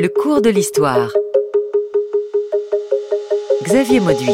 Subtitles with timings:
[0.00, 1.10] Le cours de l'histoire.
[3.64, 4.30] Xavier Mauduit.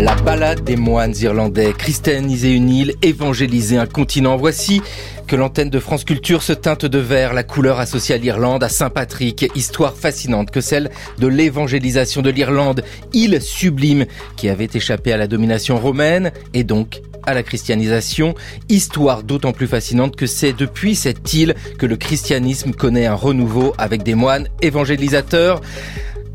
[0.00, 4.36] La balade des moines irlandais, christianiser une île, évangéliser un continent.
[4.36, 4.82] Voici
[5.28, 8.68] que l'antenne de France Culture se teinte de vert, la couleur associée à l'Irlande, à
[8.68, 12.82] Saint-Patrick, histoire fascinante que celle de l'évangélisation de l'Irlande,
[13.12, 14.06] île sublime
[14.36, 18.34] qui avait échappé à la domination romaine et donc à la christianisation,
[18.70, 23.74] histoire d'autant plus fascinante que c'est depuis cette île que le christianisme connaît un renouveau
[23.76, 25.60] avec des moines évangélisateurs.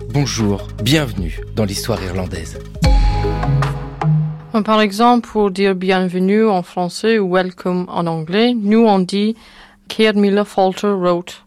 [0.10, 2.60] Bonjour, bienvenue dans l'histoire irlandaise.
[4.64, 9.36] Par exemple, pour dire bienvenue en français ou welcome en anglais, nous on dit
[9.88, 11.44] Keir Miller Falter wrote.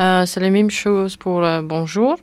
[0.00, 2.16] Euh, c'est la même chose pour euh, bonjour.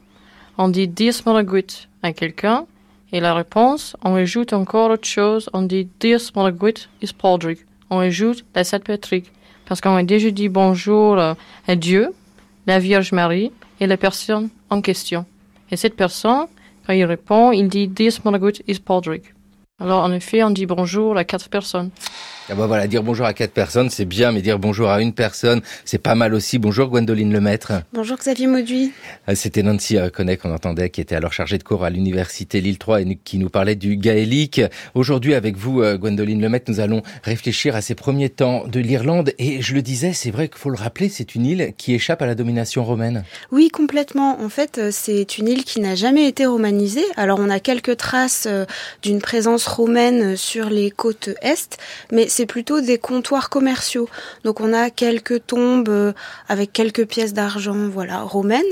[0.57, 2.65] On dit Dies Malaguit à quelqu'un.
[3.11, 5.49] Et la réponse, on ajoute encore autre chose.
[5.53, 7.59] On dit Dies Malaguit is Padraig.
[7.89, 9.31] On ajoute la Sainte Patrick.
[9.65, 11.33] Parce qu'on a déjà dit bonjour euh,
[11.67, 12.09] à Dieu,
[12.67, 15.25] la Vierge Marie et la personne en question.
[15.71, 16.45] Et cette personne,
[16.85, 19.23] quand il répond, il dit Dies Malaguit is Padraig.
[19.79, 21.89] Alors, en effet, on dit bonjour à quatre personnes.
[22.51, 25.13] Ah bah voilà, dire bonjour à quatre personnes, c'est bien, mais dire bonjour à une
[25.13, 26.57] personne, c'est pas mal aussi.
[26.57, 27.73] Bonjour Gwendoline Lemaître.
[27.93, 28.91] Bonjour Xavier Mauduit.
[29.27, 32.79] Ah, c'était Nancy Connet qu'on entendait, qui était alors chargée de cours à l'université Lille
[32.79, 34.61] 3 et qui nous parlait du gaélique.
[34.95, 39.31] Aujourd'hui, avec vous, euh, Gwendoline Lemaître, nous allons réfléchir à ces premiers temps de l'Irlande.
[39.37, 42.23] Et je le disais, c'est vrai qu'il faut le rappeler, c'est une île qui échappe
[42.23, 43.25] à la domination romaine.
[43.51, 44.41] Oui, complètement.
[44.41, 47.05] En fait, euh, c'est une île qui n'a jamais été romanisée.
[47.15, 48.65] Alors, on a quelques traces euh,
[49.03, 51.77] d'une présence romaine sur les côtes est,
[52.11, 54.07] mais c'est plutôt des comptoirs commerciaux.
[54.45, 56.13] Donc on a quelques tombes euh,
[56.47, 58.63] avec quelques pièces d'argent, voilà, romaines,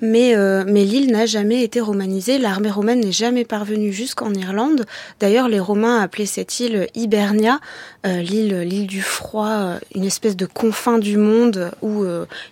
[0.00, 2.38] mais euh, mais l'île n'a jamais été romanisée.
[2.38, 4.86] L'armée romaine n'est jamais parvenue jusqu'en Irlande.
[5.20, 7.60] D'ailleurs, les Romains appelaient cette île Hibernia,
[8.04, 12.04] euh, l'île l'île du froid, une espèce de confin du monde où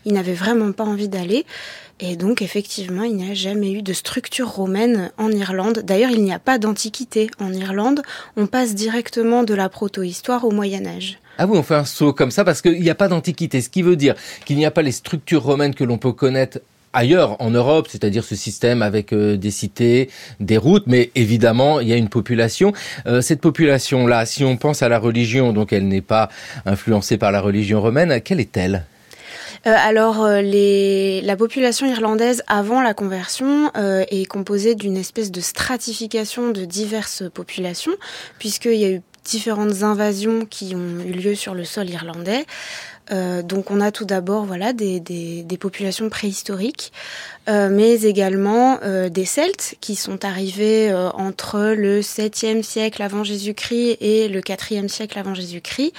[0.04, 1.46] ils n'avaient vraiment pas envie d'aller.
[2.02, 5.82] Et donc effectivement, il n'y a jamais eu de structure romaine en Irlande.
[5.84, 8.00] D'ailleurs, il n'y a pas d'antiquité en Irlande.
[8.36, 11.18] On passe directement de la proto-histoire au Moyen Âge.
[11.36, 13.68] Ah oui, on fait un saut comme ça parce qu'il n'y a pas d'antiquité, ce
[13.68, 16.60] qui veut dire qu'il n'y a pas les structures romaines que l'on peut connaître
[16.92, 20.10] ailleurs en Europe, c'est-à-dire ce système avec euh, des cités,
[20.40, 22.72] des routes, mais évidemment il y a une population.
[23.06, 26.28] Euh, cette population-là, si on pense à la religion, donc elle n'est pas
[26.66, 28.84] influencée par la religion romaine, quelle est-elle?
[29.66, 30.40] Euh, alors, euh,
[31.22, 37.24] la population irlandaise avant la conversion euh, est composée d'une espèce de stratification de diverses
[37.32, 37.92] populations,
[38.38, 42.46] puisqu'il y a eu différentes invasions qui ont eu lieu sur le sol irlandais.
[43.10, 46.92] Euh, donc on a tout d'abord voilà des, populations préhistoriques,
[47.48, 53.24] euh, mais également euh, des Celtes qui sont arrivés euh, entre le 7e siècle avant
[53.24, 55.92] Jésus-Christ et le 4e siècle avant Jésus-Christ,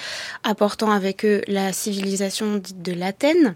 [0.44, 3.56] apportant avec eux la civilisation de l'Athènes.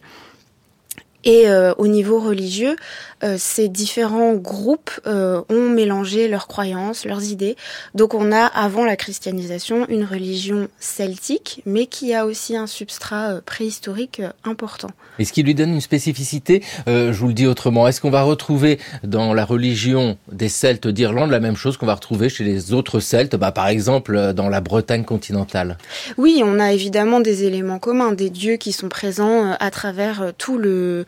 [1.26, 2.76] Et euh, au niveau religieux,
[3.24, 7.56] euh, ces différents groupes euh, ont mélangé leurs croyances, leurs idées.
[7.96, 13.42] Donc on a, avant la christianisation, une religion celtique, mais qui a aussi un substrat
[13.44, 14.90] préhistorique important.
[15.18, 18.22] Et ce qui lui donne une spécificité, je vous le dis autrement, est-ce qu'on va
[18.22, 22.74] retrouver dans la religion des Celtes d'Irlande la même chose qu'on va retrouver chez les
[22.74, 25.78] autres Celtes, bah, par exemple dans la Bretagne continentale?
[26.18, 30.58] Oui, on a évidemment des éléments communs, des dieux qui sont présents à travers tout
[30.58, 31.06] le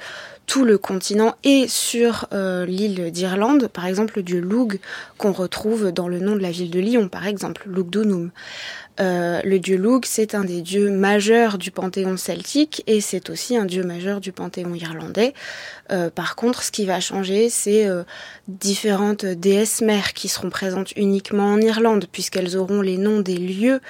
[0.47, 4.79] tout le continent et sur euh, l'île d'Irlande, par exemple le dieu Lug
[5.17, 8.31] qu'on retrouve dans le nom de la ville de Lyon, par exemple, Lugdunum.
[8.99, 13.57] Euh, le dieu Lug, c'est un des dieux majeurs du panthéon celtique et c'est aussi
[13.57, 15.33] un dieu majeur du panthéon irlandais.
[15.91, 17.87] Euh, par contre, ce qui va changer, c'est
[18.47, 23.81] différentes déesses mères qui seront présentes uniquement en Irlande, puisqu'elles auront les noms des lieux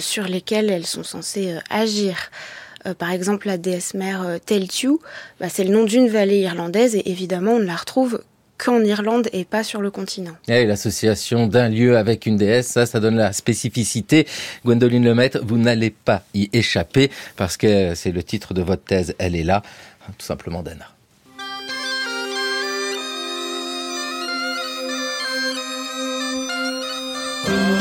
[0.00, 2.30] sur lesquels elles sont censées agir.
[2.86, 4.90] Euh, par exemple, la déesse mère euh, Teltu,
[5.38, 8.22] bah, c'est le nom d'une vallée irlandaise et évidemment, on ne la retrouve
[8.58, 10.36] qu'en Irlande et pas sur le continent.
[10.46, 14.26] L'association d'un lieu avec une déesse, ça, ça donne la spécificité.
[14.64, 19.14] Gwendoline Lemaître, vous n'allez pas y échapper parce que c'est le titre de votre thèse,
[19.18, 19.62] elle est là,
[20.18, 20.86] tout simplement d'Anna.
[27.48, 27.79] Oh.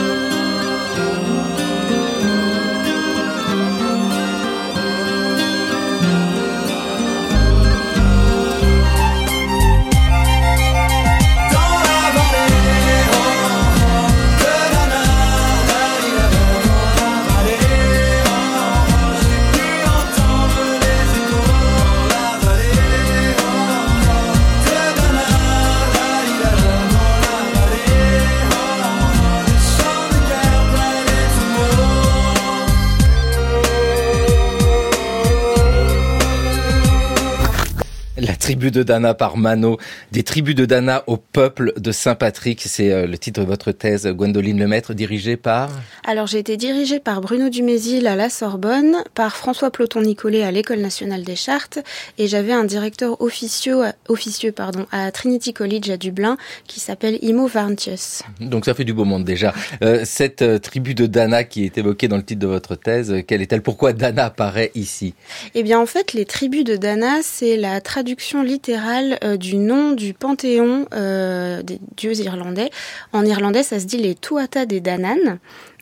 [38.50, 39.78] Tribu de Dana par Mano,
[40.12, 44.08] des tribus de Dana au peuple de Saint-Patrick, c'est euh, le titre de votre thèse,
[44.08, 45.70] Gwendoline Lemaître, dirigée par?
[46.04, 50.80] Alors j'ai été dirigée par Bruno Dumézil à la Sorbonne, par François Ploton-Nicolet à l'École
[50.80, 51.78] nationale des chartes,
[52.18, 56.36] et j'avais un directeur officieux, officieux pardon, à Trinity College à Dublin
[56.66, 58.24] qui s'appelle Imo Varntius.
[58.42, 59.54] Donc ça fait du beau monde déjà.
[59.84, 63.14] Euh, cette euh, tribu de Dana qui est évoquée dans le titre de votre thèse,
[63.28, 63.62] quelle est-elle?
[63.62, 65.14] Pourquoi Dana apparaît ici?
[65.54, 69.58] Eh bien en fait les tribus de Dana, c'est la traduction traduction littérale euh, du
[69.58, 72.70] nom du panthéon euh, des dieux irlandais.
[73.14, 75.40] En irlandais, ça se dit les Tuatha des Danann.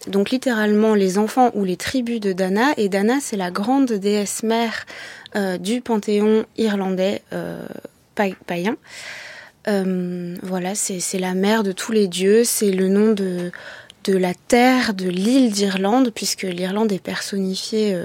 [0.08, 2.74] Donc littéralement les enfants ou les tribus de Dana.
[2.78, 4.86] Et Dana, c'est la grande déesse mère
[5.36, 7.22] euh, du panthéon irlandais
[8.16, 8.76] païen.
[9.66, 12.44] voilà, c'est la mère de tous les dieux.
[12.44, 13.52] C'est le nom de
[14.08, 17.96] la terre, de l'île d'Irlande, puisque l'Irlande est personnifiée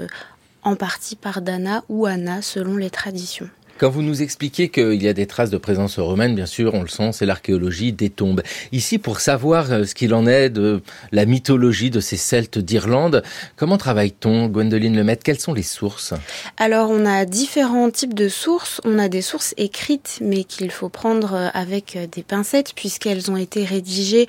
[0.63, 3.49] en partie par Dana ou Anna selon les traditions.
[3.79, 6.83] Quand vous nous expliquez qu'il y a des traces de présence romaine, bien sûr, on
[6.83, 8.43] le sent, c'est l'archéologie des tombes.
[8.71, 10.81] Ici, pour savoir euh, ce qu'il en est de
[11.11, 13.23] la mythologie de ces Celtes d'Irlande,
[13.55, 15.23] comment travaille-t-on, Gwendoline Lemaitre?
[15.23, 16.13] Quelles sont les sources?
[16.57, 18.79] Alors, on a différents types de sources.
[18.85, 23.31] On a des sources écrites, mais qu'il faut prendre euh, avec euh, des pincettes, puisqu'elles
[23.31, 24.27] ont été rédigées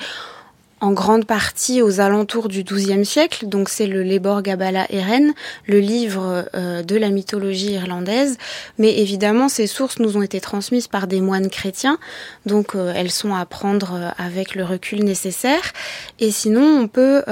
[0.85, 3.47] en grande partie aux alentours du XIIe siècle.
[3.47, 5.33] Donc c'est le Lebor Gabala Eren,
[5.67, 8.37] le livre euh, de la mythologie irlandaise.
[8.79, 11.99] Mais évidemment, ces sources nous ont été transmises par des moines chrétiens,
[12.45, 15.73] donc euh, elles sont à prendre euh, avec le recul nécessaire.
[16.21, 17.25] Et sinon, on peut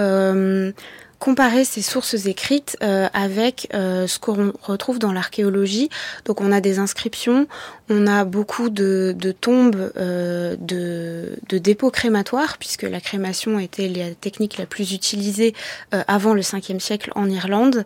[1.23, 5.89] comparer ces sources écrites euh, avec euh, ce qu'on retrouve dans l'archéologie.
[6.25, 7.47] Donc on a des inscriptions,
[7.89, 14.59] on a beaucoup de, tombes euh, de, dépôts crématoires, puisque la crémation était la technique
[14.59, 15.55] la plus utilisée
[15.93, 17.85] avant le 5e siècle en Irlande.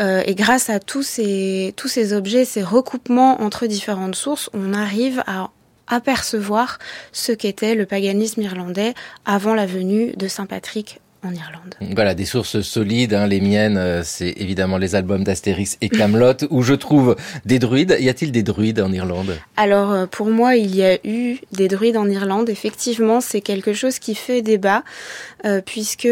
[0.00, 5.22] et grâce à tous ces, tous ces objets, ces recoupements entre différentes sources, on arrive
[5.28, 5.50] à
[5.86, 6.80] apercevoir
[7.12, 8.94] ce qu'était le paganisme irlandais
[9.26, 11.74] avant la venue de Saint Patrick en Irlande.
[11.94, 13.14] Voilà, des sources solides.
[13.14, 17.58] Hein, les miennes, euh, c'est évidemment les albums d'Astérix et Camelot, où je trouve des
[17.58, 17.96] druides.
[17.98, 19.36] Y a-t-il des druides en Irlande?
[19.56, 22.48] Alors, euh, pour moi, il y a eu des druides en Irlande.
[22.48, 24.82] Effectivement, c'est quelque chose qui fait débat,
[25.44, 26.08] euh, puisque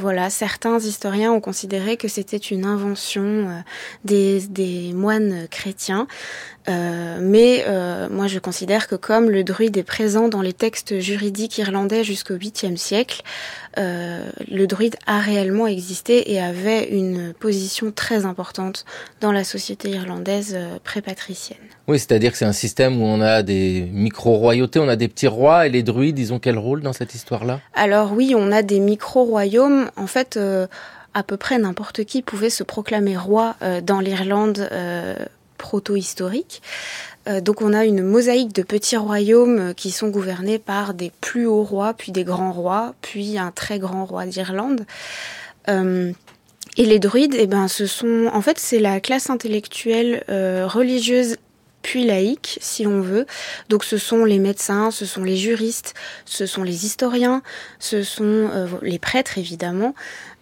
[0.00, 3.62] voilà, certains historiens ont considéré que c'était une invention
[4.04, 6.06] des, des moines chrétiens.
[6.68, 11.00] Euh, mais euh, moi, je considère que comme le druide est présent dans les textes
[11.00, 13.22] juridiques irlandais jusqu'au 8e siècle,
[13.78, 18.84] euh, le druide a réellement existé et avait une position très importante
[19.20, 21.58] dans la société irlandaise pré-patricienne.
[21.88, 25.28] Oui, c'est-à-dire que c'est un système où on a des micro-royautés, on a des petits
[25.28, 27.60] rois, et les druides, ils ont quel rôle dans cette histoire-là?
[27.74, 29.90] Alors oui, on a des micro-royaumes.
[29.96, 30.38] En fait,
[31.14, 34.68] à peu près n'importe qui pouvait se proclamer roi dans l'Irlande
[35.60, 36.62] proto-historique.
[37.28, 41.12] Euh, donc on a une mosaïque de petits royaumes euh, qui sont gouvernés par des
[41.20, 44.86] plus hauts rois, puis des grands rois, puis un très grand roi d'Irlande.
[45.68, 46.12] Euh,
[46.76, 51.36] et les druides, eh ben, ce sont, en fait, c'est la classe intellectuelle religieuse
[51.82, 53.26] puis laïque, si on veut.
[53.68, 55.94] Donc ce sont les médecins, ce sont les juristes,
[56.26, 57.42] ce sont les historiens,
[57.80, 58.50] ce sont
[58.82, 59.94] les prêtres évidemment,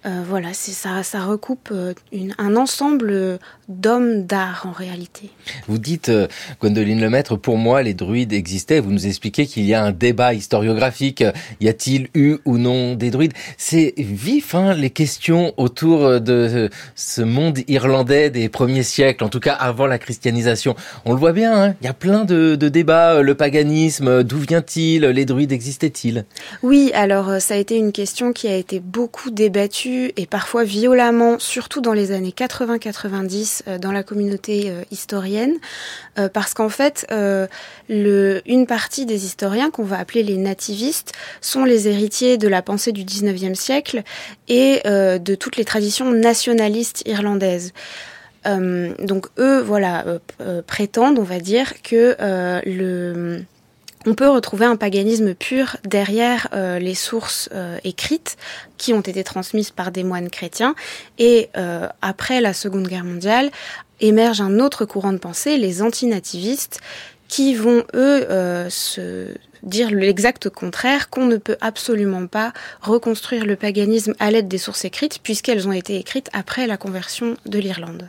[0.06, 1.92] euh, voilà, c'est ça, ça recoupe euh,
[2.38, 5.30] un ensemble d'hommes d'art en réalité.
[5.66, 6.28] Vous dites, euh,
[6.60, 8.78] Gwendoline Lemaître, pour moi, les druides existaient.
[8.78, 11.24] Vous nous expliquez qu'il y a un débat historiographique.
[11.60, 13.32] Y a-t-il eu ou non des druides?
[13.56, 19.40] C'est vif, hein, les questions autour de ce monde irlandais des premiers siècles, en tout
[19.40, 20.76] cas avant la christianisation.
[21.06, 23.20] On le voit bien, hein, il y a plein de, de débats.
[23.20, 26.24] Le paganisme, d'où vient-il Les druides existaient-ils?
[26.62, 31.38] Oui, alors ça a été une question qui a été beaucoup débattue et parfois violemment,
[31.38, 35.54] surtout dans les années 80-90 euh, dans la communauté euh, historienne,
[36.18, 37.06] euh, parce qu'en fait,
[37.88, 42.92] une partie des historiens qu'on va appeler les nativistes sont les héritiers de la pensée
[42.92, 44.02] du 19e siècle
[44.48, 47.72] et de toutes les traditions nationalistes irlandaises.
[48.44, 50.04] donc eux, voilà,
[50.66, 52.16] prétendent, on va dire, que
[52.64, 53.42] le
[54.06, 58.36] on peut retrouver un paganisme pur derrière euh, les sources euh, écrites
[58.76, 60.74] qui ont été transmises par des moines chrétiens.
[61.18, 63.50] Et euh, après la Seconde Guerre mondiale,
[64.00, 66.80] émerge un autre courant de pensée, les antinativistes,
[67.26, 68.26] qui vont, eux,
[68.70, 74.56] se dire l'exact contraire, qu'on ne peut absolument pas reconstruire le paganisme à l'aide des
[74.56, 78.08] sources écrites, puisqu'elles ont été écrites après la conversion de l'Irlande.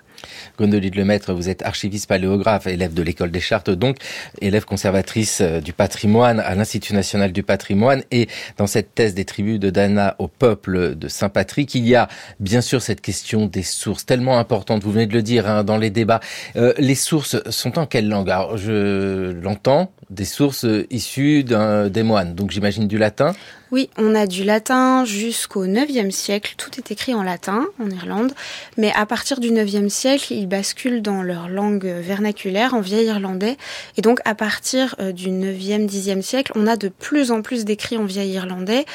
[0.57, 3.97] Gondelide Lemaître, vous êtes archiviste paléographe, élève de l'école des chartes, donc
[4.41, 8.03] élève conservatrice euh, du patrimoine à l'Institut national du patrimoine.
[8.11, 12.07] Et dans cette thèse des tribus de Dana au peuple de Saint-Patrick, il y a
[12.39, 15.77] bien sûr cette question des sources, tellement importante, vous venez de le dire hein, dans
[15.77, 16.19] les débats.
[16.55, 18.29] Euh, les sources sont en quelle langue?
[18.29, 23.33] Alors, je l'entends, des sources issues des moines, donc j'imagine du latin
[23.71, 26.55] oui, on a du latin jusqu'au 9e siècle.
[26.57, 28.33] Tout est écrit en latin en Irlande.
[28.77, 33.57] Mais à partir du 9e siècle, ils basculent dans leur langue vernaculaire, en vieil irlandais.
[33.95, 37.63] Et donc, à partir euh, du 9e, 10e siècle, on a de plus en plus
[37.63, 38.85] d'écrits en vieil irlandais,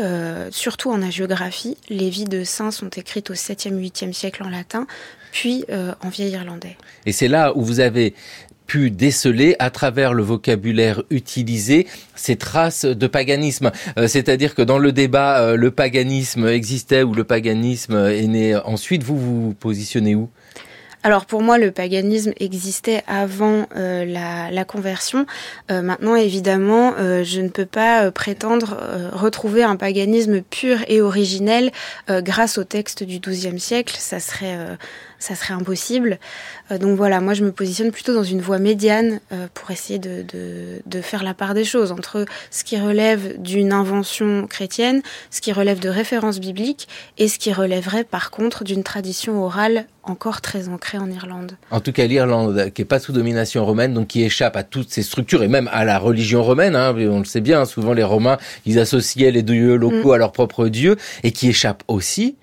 [0.00, 1.76] euh, surtout en agiographie.
[1.90, 4.86] Les vies de saints sont écrites au 7e, 8e siècle en latin,
[5.32, 6.78] puis euh, en vieil irlandais.
[7.04, 8.14] Et c'est là où vous avez
[8.66, 13.70] pu déceler à travers le vocabulaire utilisé ces traces de paganisme.
[13.98, 18.56] Euh, c'est-à-dire que dans le débat, euh, le paganisme existait ou le paganisme est né
[18.56, 19.02] ensuite.
[19.02, 20.30] Vous vous positionnez où?
[21.02, 25.26] Alors pour moi, le paganisme existait avant euh, la, conversion.
[25.68, 28.78] maintenant, évidemment, je ne peux pas prétendre
[29.12, 31.72] retrouver un paganisme pur et originel
[32.08, 33.96] grâce au texte du XIIe siècle.
[33.98, 34.56] Ça serait
[35.24, 36.18] ça serait impossible.
[36.70, 39.98] Euh, donc voilà, moi je me positionne plutôt dans une voie médiane euh, pour essayer
[39.98, 45.40] de, de, faire la part des choses entre ce qui relève d'une invention chrétienne, ce
[45.40, 46.88] qui relève de références bibliques
[47.18, 51.56] et ce qui relèverait par contre d'une tradition orale encore très ancrée en Irlande.
[51.70, 54.90] En tout cas, l'Irlande, qui est pas sous domination romaine, donc qui échappe à toutes
[54.90, 56.76] ces structures et même à la religion romaine.
[56.76, 60.14] Hein, on le sait bien, souvent les Romains, ils associaient les dieux locaux mm.
[60.14, 62.36] à leurs propres dieux et qui échappe aussi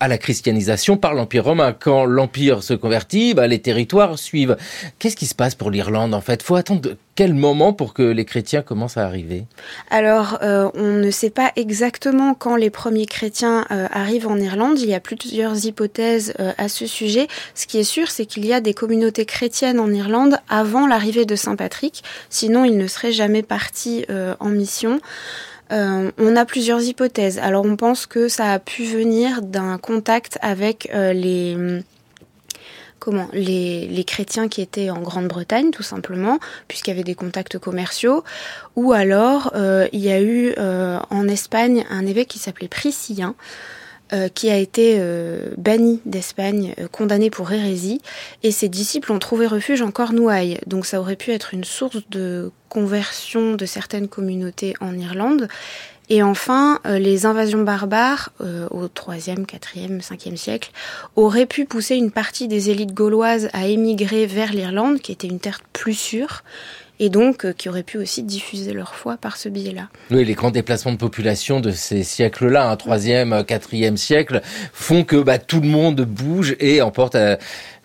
[0.00, 1.74] à la christianisation par l'Empire romain.
[1.78, 4.56] Quand l'Empire se convertit, bah, les territoires suivent.
[4.98, 6.42] Qu'est-ce qui se passe pour l'Irlande en fait?
[6.42, 9.44] Faut attendre quel moment pour que les chrétiens commencent à arriver?
[9.90, 14.78] Alors, euh, on ne sait pas exactement quand les premiers chrétiens euh, arrivent en Irlande.
[14.78, 17.26] Il y a plusieurs hypothèses euh, à ce sujet.
[17.54, 21.24] Ce qui est sûr, c'est qu'il y a des communautés chrétiennes en Irlande avant l'arrivée
[21.24, 22.04] de Saint Patrick.
[22.28, 24.04] Sinon, ils ne seraient jamais partis
[24.40, 25.00] en mission.
[25.72, 27.38] Euh, on a plusieurs hypothèses.
[27.38, 31.82] Alors on pense que ça a pu venir d'un contact avec euh, les
[32.98, 38.24] comment les, chrétiens qui étaient en Grande-Bretagne tout simplement puisqu'il y avait des contacts commerciaux
[38.74, 43.34] ou alors euh, il y a eu en Espagne un évêque qui s'appelait Priscillien
[44.12, 48.00] euh, qui a été euh, banni d'Espagne, euh, condamné pour hérésie,
[48.44, 50.60] et ses disciples ont trouvé refuge en Cornouailles.
[50.68, 55.48] Donc ça aurait pu être une source de conversion de certaines communautés en Irlande.
[56.08, 58.30] Et enfin, les invasions barbares
[58.70, 60.70] au 3e, 4e, 5e siècle
[61.16, 65.40] auraient pu pousser une partie des élites gauloises à émigrer vers l'Irlande, qui était une
[65.40, 66.44] terre plus sûre,
[66.98, 69.88] et donc euh, qui auraient pu aussi diffuser leur foi par ce biais-là.
[70.10, 74.40] Oui, les grands déplacements de population de ces siècles-là, un troisième, euh, quatrième siècle,
[74.72, 77.36] font que bah, tout le monde bouge et emporte euh,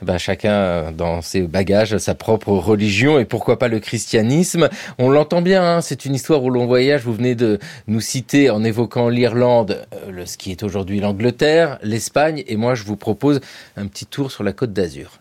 [0.01, 4.69] bah, chacun dans ses bagages sa propre religion et pourquoi pas le christianisme?
[4.97, 7.01] On l'entend bien, hein, c'est une histoire où l'on voyage.
[7.01, 9.85] Vous venez de nous citer en évoquant l'Irlande,
[10.25, 13.41] ce qui est aujourd'hui l'Angleterre, l'Espagne, et moi je vous propose
[13.77, 15.19] un petit tour sur la côte d'Azur.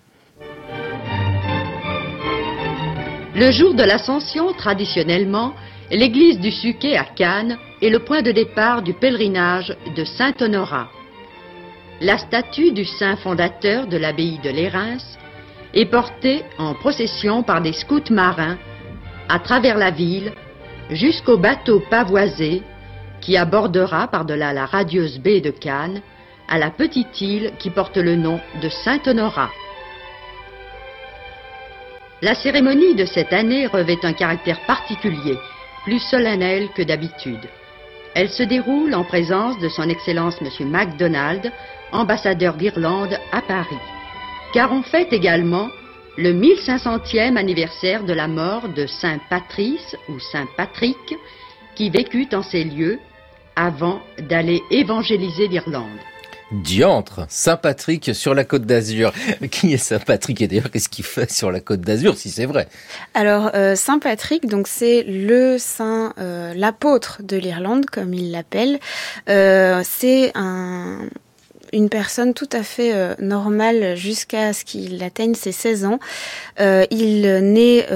[3.41, 5.55] Le jour de l'Ascension, traditionnellement,
[5.91, 10.91] l'église du Suquet à Cannes est le point de départ du pèlerinage de Saint-Honorat.
[12.03, 14.99] La statue du saint fondateur de l'abbaye de Lérins
[15.73, 18.59] est portée en procession par des scouts marins
[19.31, 20.35] à travers la ville
[20.91, 22.63] jusqu'au bateau pavoisé
[23.23, 26.03] qui abordera par-delà la radieuse baie de Cannes
[26.47, 29.49] à la petite île qui porte le nom de Saint-Honorat.
[32.23, 35.39] La cérémonie de cette année revêt un caractère particulier,
[35.85, 37.49] plus solennel que d'habitude.
[38.15, 40.69] Elle se déroule en présence de son Excellence M.
[40.69, 41.51] MacDonald,
[41.93, 43.79] ambassadeur d'Irlande à Paris.
[44.53, 45.69] Car on fête également
[46.19, 51.17] le 1500e anniversaire de la mort de Saint Patrice ou Saint Patrick,
[51.75, 52.99] qui vécut en ces lieux
[53.57, 56.01] avant d'aller évangéliser l'Irlande.
[56.53, 59.13] Diantre, Saint-Patrick sur la côte d'Azur.
[59.51, 62.67] Qui est Saint-Patrick et d'ailleurs qu'est-ce qu'il fait sur la côte d'Azur si c'est vrai?
[63.15, 68.81] Alors euh, Saint-Patrick, donc c'est le saint, euh, l'apôtre de l'Irlande comme il l'appelle.
[69.29, 70.99] Euh, c'est un
[71.73, 76.01] une personne tout à fait normale jusqu'à ce qu'il atteigne ses 16 ans.
[76.59, 77.87] il naît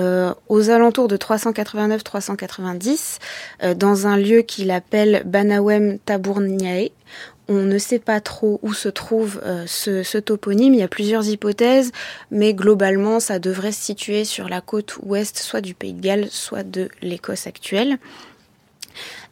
[0.49, 3.19] aux alentours de 389-390
[3.75, 6.93] dans un lieu qu'il appelle Banawem Taburniae
[7.49, 10.75] on ne sait pas trop où se trouve euh, ce, toponyme.
[10.75, 11.93] Il y a plusieurs hypothèses,
[12.31, 16.29] mais globalement, ça devrait se situer sur la côte ouest, soit du Pays de Galles,
[16.31, 17.99] soit de l'Écosse actuelle.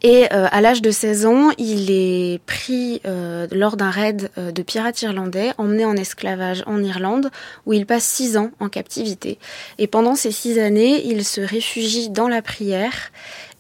[0.02, 4.50] Et euh, à l'âge de 16 ans, il est pris euh, lors d'un raid euh,
[4.50, 7.30] de pirates irlandais, emmené en esclavage en Irlande,
[7.66, 9.38] où il passe 6 ans en captivité.
[9.78, 13.12] Et pendant ces 6 années, il se réfugie dans la prière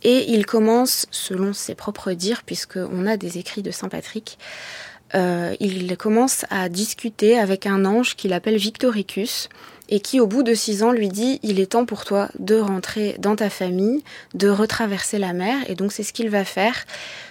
[0.02, 4.36] et il commence, selon ses propres dires, puisqu'on a des écrits de Saint Patrick,
[5.14, 9.50] il commence à discuter avec un ange qu'il appelle Victoricus,
[9.92, 12.58] et qui au bout de six ans lui dit il est temps pour toi de
[12.58, 16.86] rentrer dans ta famille, de retraverser la mer et donc c'est ce qu'il va faire.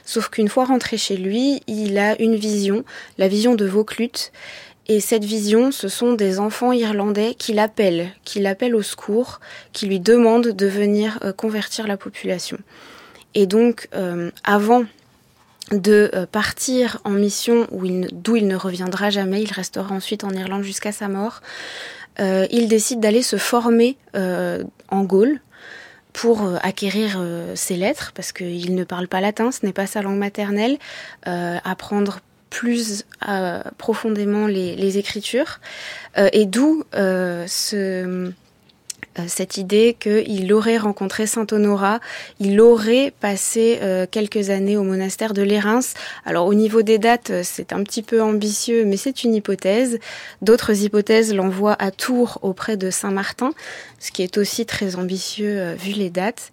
[0.06, 2.86] Sauf qu'une fois rentré chez lui, il a une vision,
[3.18, 4.32] la vision de Vauclute
[4.88, 9.39] et cette vision, ce sont des enfants irlandais qui l'appellent, qui l'appellent au secours,
[9.74, 12.60] qui lui demandent de venir euh, convertir la population.
[13.34, 14.86] Et donc, euh, avant
[15.72, 20.63] de euh, partir en mission d'où il ne reviendra jamais, il restera ensuite en Irlande
[20.63, 21.41] jusqu'à sa mort,
[22.20, 25.39] il décide d'aller se former euh, en Gaule
[26.13, 27.24] pour euh, acquérir
[27.56, 30.77] ses lettres, parce qu'il ne parle pas latin, ce n'est pas sa langue maternelle,
[31.24, 33.06] apprendre plus
[33.77, 35.60] profondément les, les écritures,
[36.34, 38.30] et d'où ce euh,
[39.27, 42.00] cette idée qu'il aurait rencontré Saint Honorat,
[42.39, 45.80] il aurait passé euh, quelques années au monastère de Lérins.
[46.25, 50.00] Alors au niveau des dates, euh, c'est un petit peu ambitieux, mais c'est une hypothèse.
[50.41, 53.51] D'autres hypothèses l'envoient à Tours auprès de Saint Martin,
[54.00, 56.51] ce qui est aussi très ambitieux vu les dates.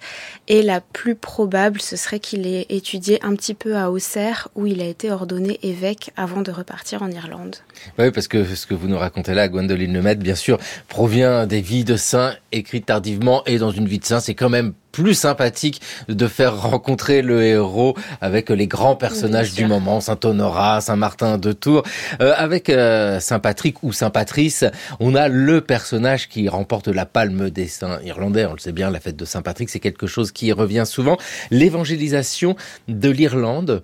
[0.49, 4.67] Et la plus probable, ce serait qu'il ait étudié un petit peu à Auxerre, où
[4.67, 7.57] il a été ordonné évêque avant de repartir en Irlande.
[7.99, 11.61] Oui, parce que ce que vous nous racontez là, Gwendoline Lemaitre, bien sûr, provient des
[11.61, 14.21] vies de saints écrites tardivement et dans une vie de saint.
[14.21, 19.67] C'est quand même plus sympathique de faire rencontrer le héros avec les grands personnages du
[19.67, 21.83] moment, Saint Honorat, Saint Martin de Tours.
[22.21, 24.64] Euh, avec euh, Saint Patrick ou Saint Patrice,
[24.99, 28.47] on a le personnage qui remporte la palme des saints irlandais.
[28.47, 31.17] On le sait bien, la fête de Saint Patrick, c'est quelque chose qui revient souvent.
[31.50, 32.57] L'évangélisation
[32.88, 33.83] de l'Irlande,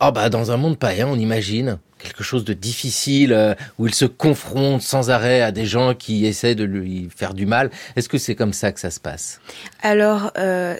[0.00, 3.94] ah bah dans un monde païen, on imagine quelque chose de difficile euh, où il
[3.94, 7.70] se confronte sans arrêt à des gens qui essaient de lui faire du mal.
[7.96, 9.40] Est-ce que c'est comme ça que ça se passe?
[9.82, 10.76] Alors euh,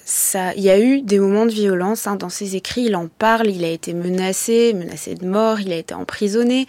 [0.56, 2.84] il y a eu des moments de violence hein, dans ses écrits.
[2.86, 3.48] Il en parle.
[3.48, 5.60] Il a été menacé, menacé de mort.
[5.60, 6.66] Il a été emprisonné.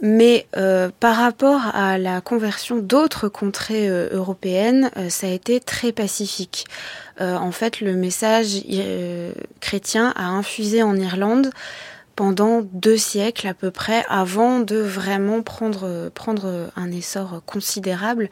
[0.00, 6.66] Mais euh, par rapport à la conversion d'autres contrées européennes, ça a été très pacifique.
[7.20, 8.62] en fait, le message
[9.58, 11.50] chrétien a infusé en Irlande
[12.18, 18.28] pendant deux siècles à peu près avant de vraiment prendre prendre un essor considérable.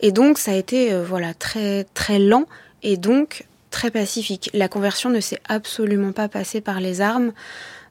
[0.00, 2.46] Et donc ça a été voilà très très lent
[2.82, 4.48] et donc très pacifique.
[4.54, 7.34] La conversion ne s'est absolument pas passée par les armes.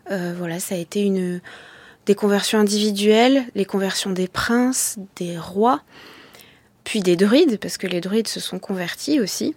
[0.10, 1.40] Voilà ça a été une
[2.08, 5.82] des conversions individuelles les conversions des princes des rois
[6.84, 9.54] puis des druides parce que les druides se sont convertis aussi.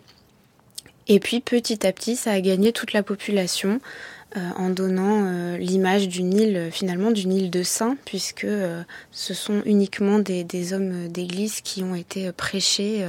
[1.08, 3.80] Et puis petit à petit ça a gagné toute la population.
[3.80, 9.34] euh, en donnant euh, l'image d'une île, finalement d'une île de saints, puisque euh, ce
[9.34, 13.04] sont uniquement des, hommes d'église qui ont été prêchés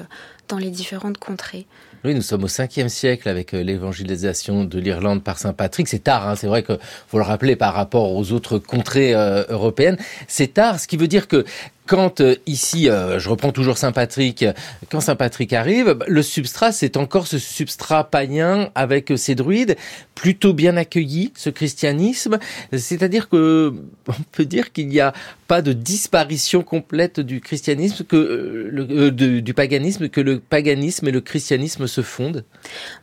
[0.48, 1.68] dans les différentes contrées.
[2.04, 5.88] Oui, nous sommes au 5e siècle avec l'évangélisation de l'Irlande par Saint Patrick.
[5.88, 9.44] C'est tard, hein, c'est vrai que faut le rappeler par rapport aux autres contrées euh,
[9.50, 9.98] européennes.
[10.28, 11.46] C'est tard, ce qui veut dire que
[11.92, 14.46] quand euh, ici, euh, je reprends toujours Saint-Patrick,
[14.90, 19.76] quand Saint-Patrick arrive, le substrat, c'est encore ce substrat païen avec ses druides,
[20.16, 22.40] plutôt bien accueilli, ce christianisme.
[22.72, 23.74] C'est-à-dire que
[24.08, 25.12] on peut dire qu'il n'y a
[25.50, 31.12] pas de disparition complète du christianisme, que euh, le, du paganisme, que le paganisme et
[31.12, 32.46] le christianisme se fondent.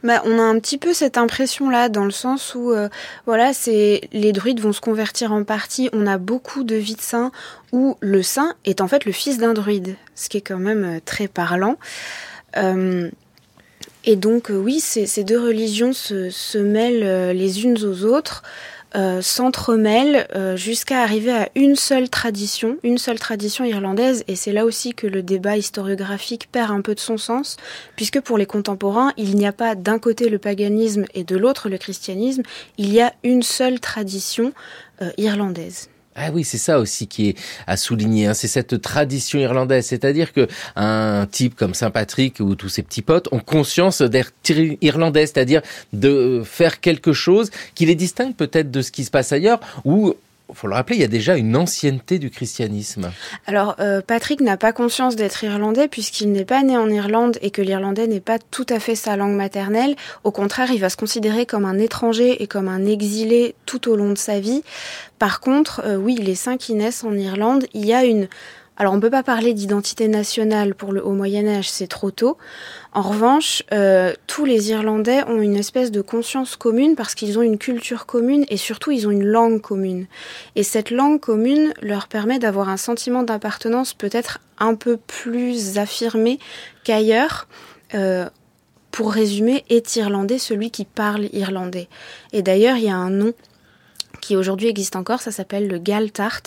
[0.02, 2.72] Bah, on a un petit peu cette impression-là, dans le sens où,
[3.26, 5.90] voilà, c'est les druides vont se convertir en partie.
[5.92, 7.32] On a beaucoup de vies de saints
[7.72, 10.84] où le saint est en fait le fils d'un druide, ce qui est quand même
[10.84, 11.76] euh, très parlant.
[12.56, 13.10] Euh,
[14.04, 18.42] et donc euh, oui, ces, deux religions se, mêlent les unes aux autres,
[19.20, 20.26] s'entremêlent
[20.56, 24.24] jusqu'à arriver à une seule tradition, une seule tradition irlandaise.
[24.28, 27.58] Et c'est là aussi que le débat historiographique perd un peu de son sens,
[27.96, 31.68] puisque pour les contemporains, il n'y a pas d'un côté le paganisme et de l'autre
[31.68, 32.42] le christianisme,
[32.78, 34.54] il y a une seule tradition
[35.18, 35.90] irlandaise.
[36.20, 37.36] Ah oui, c'est ça aussi qui est
[37.68, 38.26] à souligner.
[38.26, 38.34] Hein.
[38.34, 43.02] C'est cette tradition irlandaise, c'est-à-dire que un type comme Saint Patrick ou tous ses petits
[43.02, 44.32] potes ont conscience d'être
[44.80, 49.32] irlandais, c'est-à-dire de faire quelque chose qui les distingue peut-être de ce qui se passe
[49.32, 50.14] ailleurs, ou
[50.54, 53.10] faut le rappeler, il y a déjà une ancienneté du christianisme.
[53.46, 57.50] Alors, euh, Patrick n'a pas conscience d'être irlandais puisqu'il n'est pas né en Irlande et
[57.50, 59.94] que l'irlandais n'est pas tout à fait sa langue maternelle.
[60.24, 63.96] Au contraire, il va se considérer comme un étranger et comme un exilé tout au
[63.96, 64.62] long de sa vie.
[65.18, 68.28] Par contre, euh, oui, les saints qui naissent en Irlande, il y a une
[68.80, 72.12] Alors on ne peut pas parler d'identité nationale pour le haut Moyen Âge, c'est trop
[72.12, 72.38] tôt.
[72.92, 77.42] En revanche, euh, tous les Irlandais ont une espèce de conscience commune parce qu'ils ont
[77.42, 80.06] une culture commune et surtout ils ont une langue commune.
[80.54, 86.38] Et cette langue commune leur permet d'avoir un sentiment d'appartenance peut-être un peu plus affirmé
[86.84, 87.48] qu'ailleurs.
[87.94, 88.28] Euh,
[88.90, 91.88] pour résumer, est irlandais celui qui parle irlandais.
[92.32, 93.32] Et d'ailleurs, il y a un nom
[94.20, 96.42] qui aujourd'hui existe encore, ça s'appelle le Galtart.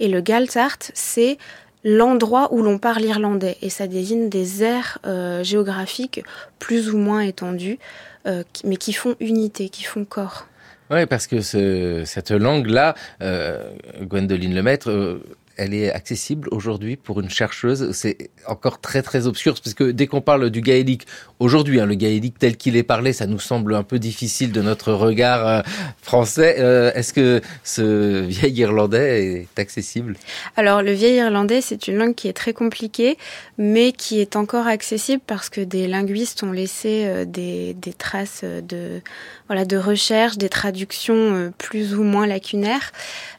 [0.00, 1.38] Et le Galtart, c'est
[1.84, 6.22] l'endroit où l'on parle irlandais et ça désigne des aires euh, géographiques
[6.58, 7.78] plus ou moins étendues,
[8.26, 10.46] euh, mais qui font unité, qui font corps.
[10.90, 13.72] Oui, parce que ce, cette langue-là, euh,
[14.02, 15.20] Gwendoline Lemaître,
[15.56, 17.92] elle est accessible aujourd'hui pour une chercheuse.
[17.92, 21.06] C'est encore très très obscur parce que dès qu'on parle du gaélique
[21.38, 24.62] aujourd'hui, hein, le gaélique tel qu'il est parlé, ça nous semble un peu difficile de
[24.62, 25.60] notre regard euh,
[26.00, 26.56] français.
[26.58, 30.16] Euh, Est-ce que ce vieil irlandais est accessible?
[30.56, 33.18] Alors le vieil irlandais, c'est une langue qui est très compliquée,
[33.58, 38.44] mais qui est encore accessible parce que des linguistes ont laissé euh, des, des traces
[38.44, 39.00] de
[39.48, 42.92] voilà de recherche, des traductions plus ou moins lacunaires.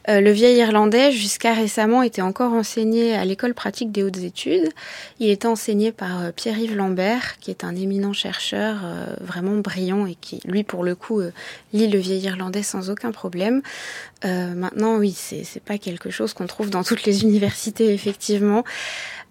[0.06, 4.68] Le vieil irlandais, jusqu'à récemment, était encore enseigné à l'école pratique des hautes études.
[5.18, 8.82] Il était enseigné par euh, Pierre-Yves Lambert, qui est un éminent chercheur
[9.20, 11.20] vraiment brillant et qui, lui, pour le coup,
[11.72, 13.62] lit le vieil irlandais sans aucun problème.
[14.22, 18.64] maintenant, oui, c'est c'est pas quelque chose qu'on trouve dans toutes les universités, effectivement.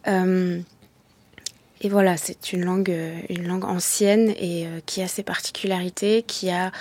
[0.07, 0.59] Euh,
[1.81, 2.95] et voilà, c'est une langue,
[3.29, 6.71] une langue ancienne et euh, qui a ses particularités, qui a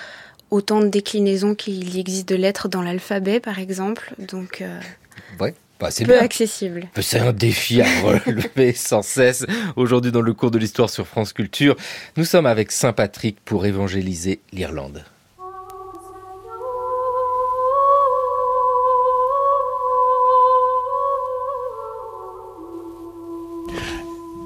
[0.51, 4.15] autant de déclinaisons qu'il existe de lettres dans l'alphabet, par exemple.
[4.19, 4.81] Donc, euh.
[5.83, 6.89] Bah, c'est peu accessible.
[7.01, 9.45] C'est un défi à relever sans cesse.
[9.75, 11.75] Aujourd'hui, dans le cours de l'histoire sur France Culture,
[12.17, 15.05] nous sommes avec Saint Patrick pour évangéliser l'Irlande.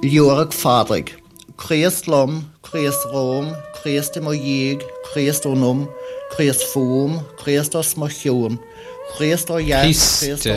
[0.03, 1.17] Leorach fadrig,
[1.59, 5.87] Christ lom, Christ rom, Christ mo dhéag, Christ onum,
[6.31, 8.59] Christ fóm, Christ os mo chiún,
[9.15, 9.51] Christ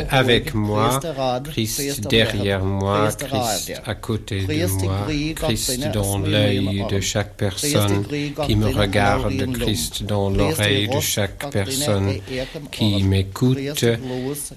[0.10, 1.00] avec moi,
[1.46, 8.06] Christ derrière moi, Christ à côté de moi, Christ dans l'œil de chaque personne
[8.46, 12.16] qui me regarde, Christ dans l'oreille de chaque personne
[12.72, 13.58] qui m'écoute,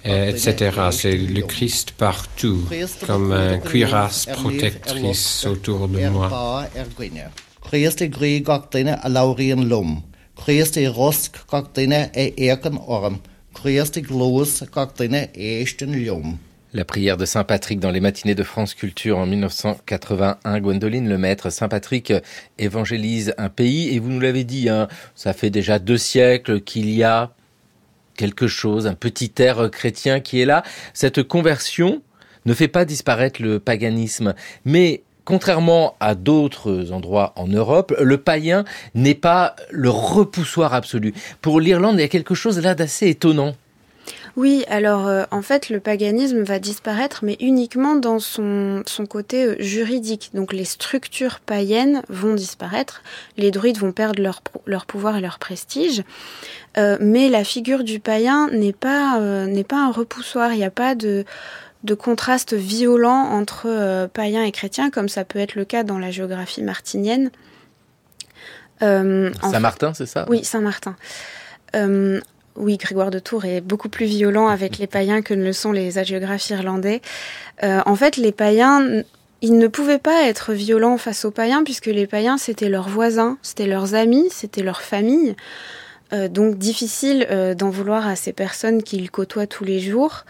[0.04, 0.80] etc.
[0.90, 2.66] C'est le Christ partout,
[3.06, 6.66] comme un cuirasse protectrice autour de moi.
[6.98, 7.22] Christ.
[7.62, 8.02] Christ
[16.74, 21.52] La prière de Saint Patrick dans les matinées de France Culture en 1981, Gwendoline Lemaître,
[21.52, 22.12] Saint Patrick
[22.58, 23.94] évangélise un pays.
[23.94, 27.34] Et vous nous l'avez dit, hein, ça fait déjà deux siècles qu'il y a
[28.16, 30.62] quelque chose, un petit air chrétien qui est là.
[30.94, 32.02] Cette conversion
[32.46, 34.34] ne fait pas disparaître le paganisme,
[34.64, 41.14] mais Contrairement à d'autres endroits en Europe, le païen n'est pas le repoussoir absolu.
[41.40, 43.54] Pour l'Irlande, il y a quelque chose là d'assez étonnant.
[44.34, 49.44] Oui, alors euh, en fait, le paganisme va disparaître, mais uniquement dans son, son côté
[49.44, 50.30] euh, juridique.
[50.32, 53.02] Donc les structures païennes vont disparaître,
[53.36, 56.02] les druides vont perdre leur, leur pouvoir et leur prestige,
[56.78, 60.70] euh, mais la figure du païen n'est pas, n'est pas un repoussoir, il n'y a
[60.70, 61.24] pas de
[61.84, 65.98] de contraste violent entre euh, païens et chrétiens, comme ça peut être le cas dans
[65.98, 67.30] la géographie martinienne.
[68.82, 70.26] Euh, Saint-Martin, c'est ça?
[70.28, 70.96] Oui, Saint-Martin.
[71.74, 72.20] Euh,
[72.56, 75.72] oui, Grégoire de Tours est beaucoup plus violent avec les païens que ne le sont
[75.72, 77.00] les hagiographes irlandais.
[77.62, 79.04] En fait, les païens,
[79.40, 83.38] ils ne pouvaient pas être violents face aux païens, puisque les païens, c'était leurs voisins,
[83.40, 85.34] c'était leurs amis, c'était leur famille.
[86.10, 90.24] Donc difficile d'en vouloir à ces personnes qu'ils côtoient tous les jours.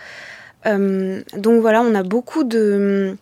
[0.66, 3.16] Euh, donc voilà, on a beaucoup de,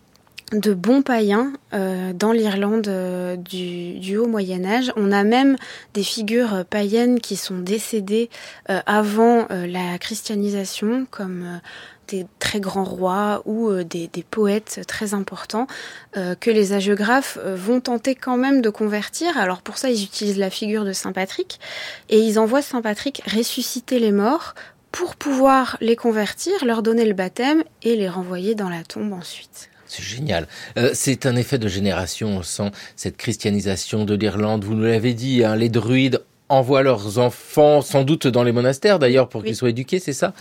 [0.52, 4.92] bons païens euh, dans l'Irlande euh, du, haut Moyen Âge.
[4.96, 5.56] On a même
[5.94, 8.30] des figures païennes qui sont décédées
[8.66, 11.60] avant la christianisation, comme
[12.08, 15.68] des très grands rois ou des, des, poètes très importants
[16.14, 19.38] que les hagiographes vont tenter quand même de convertir.
[19.38, 21.60] Alors pour ça, ils utilisent la figure de Saint Patrick
[22.08, 24.54] et ils envoient Saint Patrick ressusciter les morts
[25.00, 29.70] pour pouvoir les convertir, leur donner le baptême et les renvoyer dans la tombe ensuite.
[29.86, 30.46] C'est génial.
[30.76, 34.62] Euh, c'est un effet de génération, on sent cette christianisation de l'Irlande.
[34.62, 38.98] Vous nous l'avez dit, hein, les druides envoient leurs enfants sans doute dans les monastères
[38.98, 39.46] d'ailleurs pour oui.
[39.46, 40.34] qu'ils soient éduqués, c'est ça?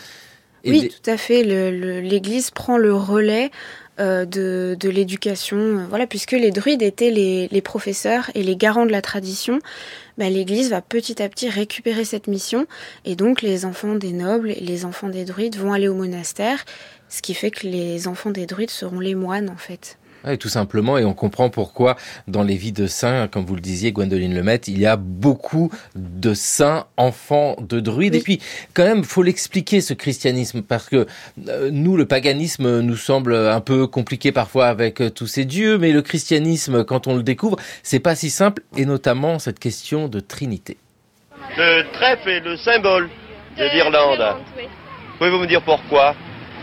[0.66, 0.88] Et Oui, des...
[0.90, 1.42] tout à fait.
[1.44, 3.52] L'Église prend le relais
[4.00, 8.56] euh, de, de l'éducation, euh, voilà, puisque les druides étaient les, les, professeurs et les
[8.56, 9.60] garants de la tradition.
[10.18, 12.66] Bah, L'Église va petit à petit récupérer cette mission
[13.06, 16.66] et donc les enfants des nobles et les enfants des druides vont aller au monastère
[17.10, 19.99] Ce qui fait que les enfants des druides seront les moines en fait.
[20.26, 21.96] Oui, tout simplement, et on comprend pourquoi
[22.28, 25.72] dans les vies de saints, comme vous le disiez, Gwendoline Lemaitre, il y a beaucoup
[25.96, 28.16] de saints enfants de druides.
[28.16, 28.42] Et puis,
[28.74, 31.08] quand même, faut l'expliquer ce christianisme, parce que
[31.48, 35.78] euh, nous, le paganisme nous semble un peu compliqué parfois avec euh, tous ces dieux,
[35.78, 40.10] mais le christianisme, quand on le découvre, c'est pas si simple, et notamment cette question
[40.10, 40.78] de Trinité.
[41.58, 43.10] Le trèfle est le symbole
[43.58, 44.38] de l'Irlande.
[45.18, 46.16] Pouvez-vous me dire pourquoi?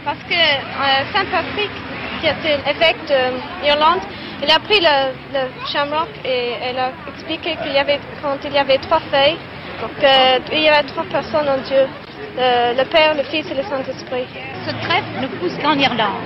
[0.06, 1.72] Parce que euh, Saint Patrick
[2.20, 2.96] qui était évêque
[3.60, 4.02] d'Irlande,
[4.40, 8.58] il a pris le, shamrock et elle a expliqué qu'il y avait, quand il y
[8.58, 9.36] avait trois feuilles,
[9.98, 11.88] qu'il y avait trois personnes en Dieu,
[12.36, 14.26] le, le Père, le Fils et le Saint-Esprit
[14.66, 16.20] ce trèfle ne pousse qu'en Irlande.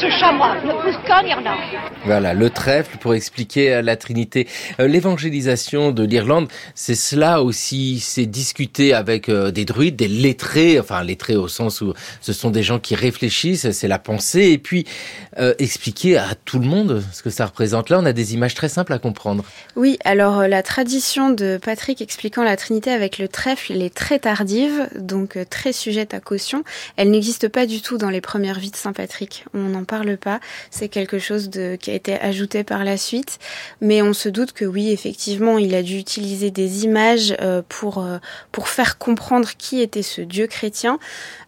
[0.00, 1.58] Ce shamrock ne pousse qu'en Irlande.
[2.04, 4.48] Voilà, le trèfle pour expliquer euh, la Trinité.
[4.80, 10.80] Euh, l'évangélisation de l'Irlande, c'est cela aussi, c'est discuter avec euh, des druides, des lettrés,
[10.80, 14.58] enfin lettrés au sens où ce sont des gens qui réfléchissent, c'est la pensée, et
[14.58, 14.86] puis
[15.58, 17.90] expliquer à tout le monde ce que ça représente.
[17.90, 19.44] Là, on a des images très simples à comprendre.
[19.74, 24.20] Oui, alors la tradition de Patrick expliquant la Trinité avec le trèfle, elle est très
[24.20, 26.64] tardive, donc très sujette à caution.
[26.96, 29.44] Elle n'existe pas du tout dans les premières vies de Saint Patrick.
[29.54, 30.40] On n'en parle pas.
[30.70, 33.38] C'est quelque chose de, qui a été ajouté par la suite.
[33.80, 37.98] Mais on se doute que oui, effectivement, il a dû utiliser des images euh, pour,
[37.98, 38.18] euh,
[38.50, 40.98] pour faire comprendre qui était ce Dieu chrétien.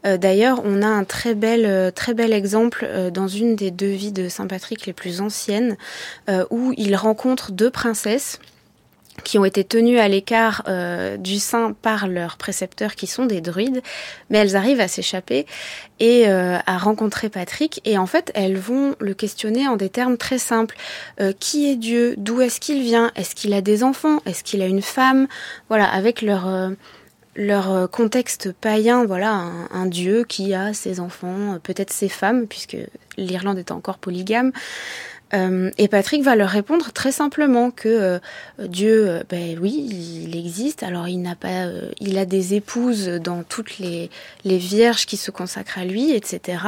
[0.06, 4.12] Euh, d'ailleurs, on a un très bel, très bel exemple dans une des deux vies
[4.12, 5.76] de Saint Patrick les plus anciennes,
[6.50, 8.38] où il rencontre deux princesses
[9.24, 13.40] qui ont été tenues à l'écart euh, du saint par leurs précepteurs qui sont des
[13.40, 13.82] druides,
[14.30, 15.46] mais elles arrivent à s'échapper
[16.00, 17.80] et euh, à rencontrer Patrick.
[17.84, 20.76] Et en fait elles vont le questionner en des termes très simples.
[21.20, 22.14] Euh, qui est Dieu?
[22.18, 23.10] D'où est-ce qu'il vient?
[23.16, 24.20] Est-ce qu'il a des enfants?
[24.26, 25.26] Est-ce qu'il a une femme?
[25.68, 26.48] Voilà, avec leur
[27.38, 32.78] leur contexte païen, voilà, un, un, dieu qui a ses enfants, peut-être ses femmes, puisque
[33.18, 34.52] l'Irlande est encore polygame.
[35.34, 38.18] Euh, et Patrick va leur répondre très simplement que euh,
[38.60, 40.82] Dieu, euh, ben oui, il existe.
[40.82, 41.66] Alors il n'a pas,
[42.00, 44.10] il a des épouses dans toutes les,
[44.44, 46.58] les vierges qui se consacrent à lui, etc.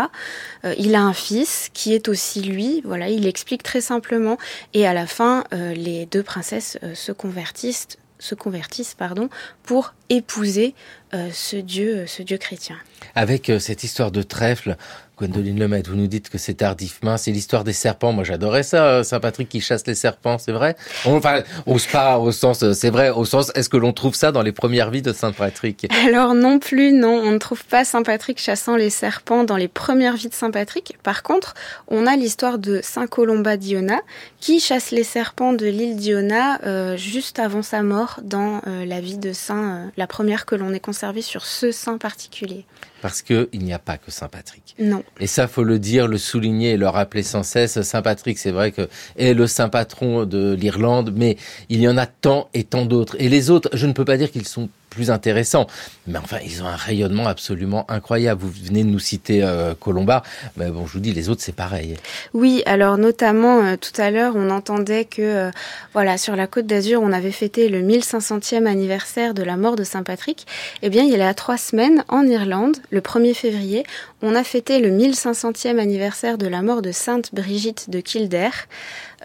[0.78, 2.82] il a un fils qui est aussi lui.
[2.84, 4.38] Voilà, il explique très simplement.
[4.74, 7.88] Et à la fin, les deux princesses se convertissent
[8.20, 9.28] se convertissent pardon
[9.62, 10.74] pour épouser
[11.12, 12.76] ce dieu ce dieu chrétien.
[13.14, 14.76] Avec cette histoire de trèfle,
[15.18, 18.12] Gwendoline Lemaitre, vous nous dites que c'est tardivement, c'est l'histoire des serpents.
[18.12, 22.30] Moi, j'adorais ça, euh, Saint-Patrick qui chasse les serpents, c'est vrai Enfin, au pas au
[22.30, 25.02] sens, euh, c'est vrai, au sens, est-ce que l'on trouve ça dans les premières vies
[25.02, 25.88] de Saint-Patrick?
[26.06, 30.16] Alors non plus, non, on ne trouve pas Saint-Patrick chassant les serpents dans les premières
[30.16, 30.96] vies de Saint-Patrick.
[31.02, 31.54] Par contre,
[31.88, 34.00] on a l'histoire de Saint Colomba d'Iona
[34.40, 39.18] qui chasse les serpents de l'île d'Iona euh, juste avant sa mort dans la vie
[39.18, 42.64] de Saint, la première que l'on ait conservée sur ce saint particulier
[43.00, 44.74] parce que il n'y a pas que Saint Patrick.
[44.78, 45.02] Non.
[45.20, 47.80] Et ça, faut le dire, le souligner et le rappeler sans cesse.
[47.82, 51.36] Saint Patrick, c'est vrai que est le saint patron de l'Irlande, mais
[51.68, 53.16] il y en a tant et tant d'autres.
[53.18, 55.66] Et les autres, je ne peux pas dire qu'ils sont plus intéressants.
[56.06, 58.40] Mais enfin, ils ont un rayonnement absolument incroyable.
[58.42, 60.22] Vous venez de nous citer euh, Colomba,
[60.56, 61.96] mais bon, je vous dis, les autres, c'est pareil.
[62.34, 65.50] Oui, alors notamment, euh, tout à l'heure, on entendait que, euh,
[65.92, 69.84] voilà, sur la Côte d'Azur, on avait fêté le 1500e anniversaire de la mort de
[69.84, 70.46] Saint-Patrick.
[70.82, 73.84] Eh bien, il y a trois semaines, en Irlande, le 1er février,
[74.22, 78.66] on a fêté le 1500e anniversaire de la mort de Sainte Brigitte de Kildare.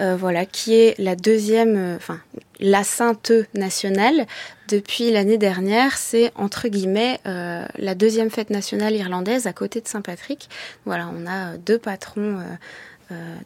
[0.01, 2.19] Euh, voilà, qui est la deuxième, enfin,
[2.63, 4.25] la sainte nationale
[4.69, 5.97] depuis l'année dernière.
[5.97, 10.49] C'est entre guillemets euh, la deuxième fête nationale irlandaise à côté de Saint-Patrick.
[10.85, 12.39] Voilà, on a deux patrons.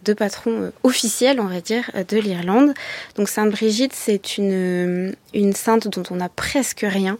[0.06, 2.73] deux patrons officiels, on va dire, de l'Irlande.
[3.15, 7.17] Donc Sainte Brigitte, c'est une, une sainte dont on n'a presque rien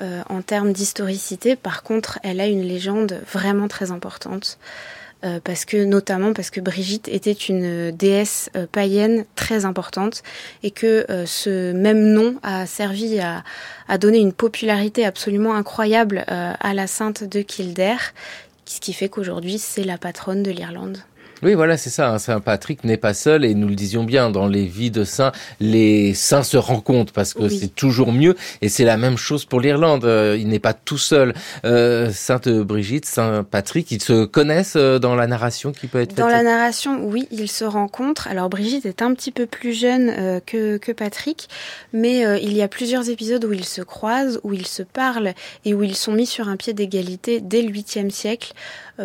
[0.00, 1.54] en termes d'historicité.
[1.54, 4.58] Par contre, elle a une légende vraiment très importante.
[5.24, 10.22] Euh, parce que notamment parce que Brigitte était une déesse euh, païenne très importante
[10.62, 13.42] et que euh, ce même nom a servi à,
[13.88, 18.12] à, donner une popularité absolument incroyable à la sainte de Kildare,
[18.66, 20.98] ce qui fait qu'aujourd'hui c'est la patronne de l'Irlande.
[21.44, 22.08] Oui, voilà, c'est ça.
[22.08, 22.18] Hein.
[22.18, 25.32] Saint Patrick n'est pas seul et nous le disions bien, dans les vies de saints,
[25.60, 29.60] les saints se rencontrent parce que c'est toujours mieux et c'est la même chose pour
[29.60, 30.06] l'Irlande.
[30.06, 31.34] Euh, il n'est pas tout seul.
[31.66, 36.12] Euh, Sainte Brigitte, Saint Patrick, ils se connaissent euh, dans la narration qui peut être
[36.12, 38.26] faite Dans la narration, oui, ils se rencontrent.
[38.26, 41.50] Alors Brigitte est un petit peu plus jeune que, que Patrick,
[41.92, 45.34] mais il y a plusieurs épisodes où ils se croisent, où ils se parlent
[45.66, 48.54] et où ils sont mis sur un pied d'égalité dès le 8e siècle.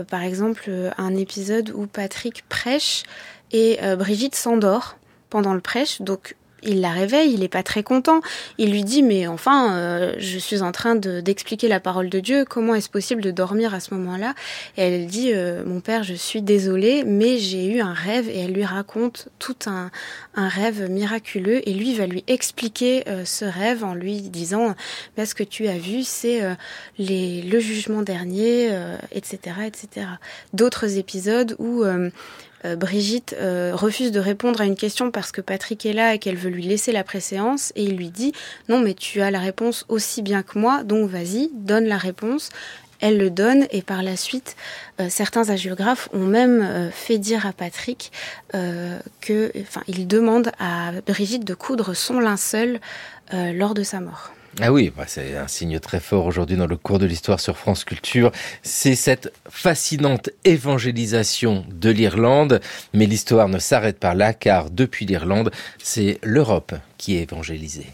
[0.08, 3.04] Par exemple, un épisode où Patrick prêche
[3.52, 4.97] et euh, Brigitte s'endort
[5.30, 6.02] pendant le prêche.
[6.02, 8.22] Donc il la réveille, il n'est pas très content.
[8.58, 12.45] Il lui dit mais enfin, euh, je suis en train d'expliquer la parole de Dieu.
[12.45, 14.34] Comment est-ce possible de dormir à ce moment-là?
[14.78, 18.30] Et elle dit euh, mon père, je suis désolée, mais j'ai eu un rêve.
[18.30, 19.91] Et elle lui raconte tout un,
[20.36, 21.67] rêve miraculeux.
[21.67, 24.76] Et lui va lui expliquer euh, ce rêve en lui disant
[25.17, 26.41] mais ce que tu as vu, c'est
[26.98, 28.69] les le jugement dernier,
[29.12, 30.08] etc., etc.
[30.54, 31.84] D'autres épisodes où
[32.65, 36.19] euh, Brigitte euh, refuse de répondre à une question parce que Patrick est là et
[36.19, 38.34] qu'elle veut lui laisser la préséance et il lui dit
[38.67, 42.50] non mais tu as la réponse aussi bien que moi donc vas-y donne la réponse
[43.00, 44.58] elle le donne et par la suite
[45.00, 48.12] euh, certains agiographes ont même fait dire à Patrick
[48.52, 52.80] que enfin il demande à Brigitte de coudre son linceul
[53.32, 54.32] lors de sa mort.
[54.62, 57.57] Ah oui, bah, c'est un signe très fort aujourd'hui dans le cours de l'histoire sur
[57.57, 58.31] France Culture.
[58.63, 62.59] C'est cette fascinante évangélisation de l'Irlande,
[62.93, 67.88] mais l'histoire ne s'arrête pas là car depuis l'Irlande, c'est l'Europe qui est évangélisée.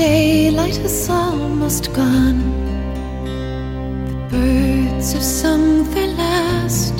[0.00, 2.40] Daylight is almost gone.
[4.08, 6.96] The birds have sung their last.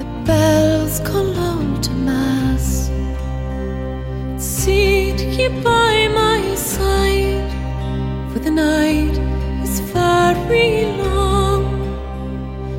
[0.00, 2.90] The bells call out to mass.
[4.38, 7.50] Sit here by my side,
[8.32, 9.16] for the night
[9.64, 11.62] is very long.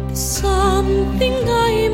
[0.08, 1.90] There's something I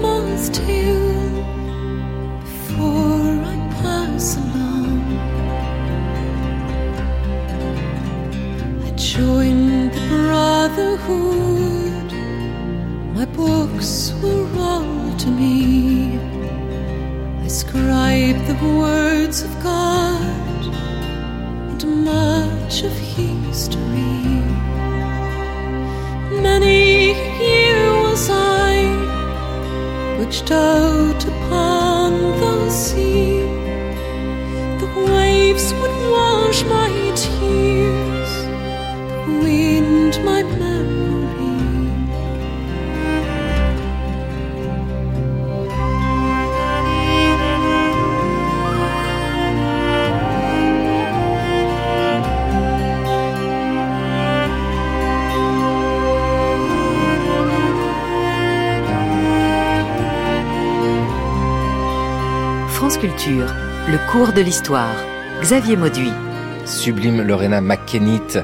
[22.85, 24.43] of history.
[26.41, 28.75] Many years I,
[30.19, 30.84] which does.
[63.27, 64.95] Le cours de l'histoire.
[65.41, 66.11] Xavier Mauduit.
[66.67, 68.37] Sublime Lorena McKennitt.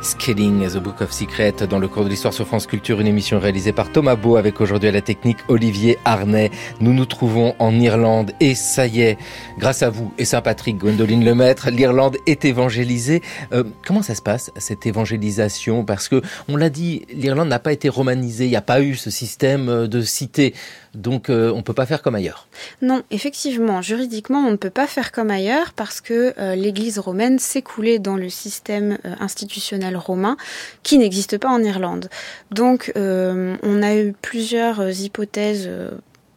[0.00, 3.38] Scaling the Book of Secrets dans le cours de l'histoire sur France Culture, une émission
[3.38, 6.50] réalisée par Thomas Beau avec aujourd'hui à la technique Olivier Arnay.
[6.80, 9.18] Nous nous trouvons en Irlande et ça y est,
[9.58, 13.22] grâce à vous et Saint-Patrick, Gwendoline Lemaître, l'Irlande est évangélisée.
[13.52, 15.84] Euh, comment ça se passe cette évangélisation?
[15.84, 18.96] Parce que on l'a dit, l'Irlande n'a pas été romanisée, il n'y a pas eu
[18.96, 20.52] ce système euh, de cité.
[20.94, 22.46] Donc euh, on ne peut pas faire comme ailleurs.
[22.80, 27.62] Non, effectivement, juridiquement, on ne peut pas faire comme ailleurs parce que l'Église romaine s'est
[27.62, 30.36] coulée dans le système institutionnel romain
[30.82, 32.08] qui n'existe pas en Irlande.
[32.50, 35.90] Donc euh, on a eu plusieurs euh, hypothèses euh,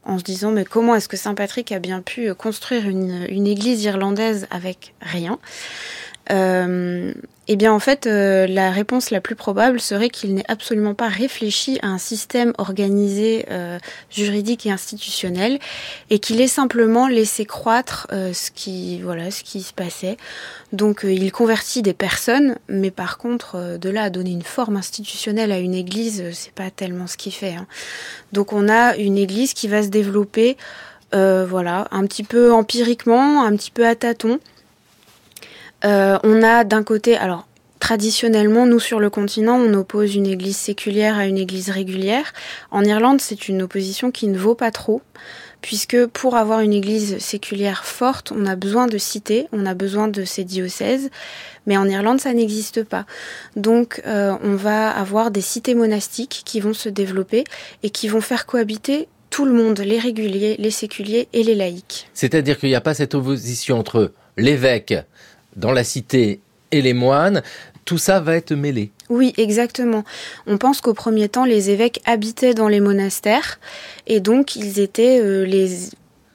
[0.04, 3.48] en se disant mais comment est-ce que Saint Patrick a bien pu construire une, une
[3.48, 5.34] église irlandaise avec rien?
[5.34, 6.05] euh,
[7.48, 11.10] eh bien, en fait, euh, la réponse la plus probable serait qu'il n'ait absolument pas
[11.10, 13.78] réfléchi à un système organisé, euh,
[14.10, 15.60] juridique et institutionnel,
[16.10, 20.18] et qu'il ait simplement laissé croître euh, ce qui, voilà, ce qui se passait.
[20.74, 25.52] Donc, il convertit des personnes, mais par contre, de là à donner une forme institutionnelle
[25.52, 27.54] à une église, c'est pas tellement ce qu'il fait.
[27.54, 27.68] Hein.
[28.34, 30.58] Donc, on a une église qui va se développer,
[31.14, 34.40] voilà, un petit peu empiriquement, un petit peu à tâtons.
[35.86, 37.48] Euh, on a d'un côté, alors
[37.80, 42.34] traditionnellement, nous sur le continent, on oppose une église séculière à une église régulière.
[42.72, 45.04] En Irlande, c'est une opposition qui ne vaut pas trop,
[45.62, 50.08] puisque pour avoir une église séculière forte, on a besoin de cités, on a besoin
[50.08, 51.12] de ces diocèses,
[51.68, 53.06] mais en Irlande, ça n'existe pas.
[53.56, 57.44] Donc, euh, on va avoir des cités monastiques qui vont se développer
[57.84, 62.08] et qui vont faire cohabiter tout le monde, les réguliers, les séculiers et les laïcs.
[62.14, 64.96] C'est-à-dire qu'il n'y a pas cette opposition entre l'évêque
[65.56, 66.40] dans la cité
[66.72, 67.42] et les moines,
[67.86, 68.92] tout ça va être mêlé.
[69.10, 70.04] Oui, exactement.
[70.48, 73.60] On pense qu'au premier temps, les évêques habitaient dans les monastères
[74.08, 75.46] et donc ils étaient euh,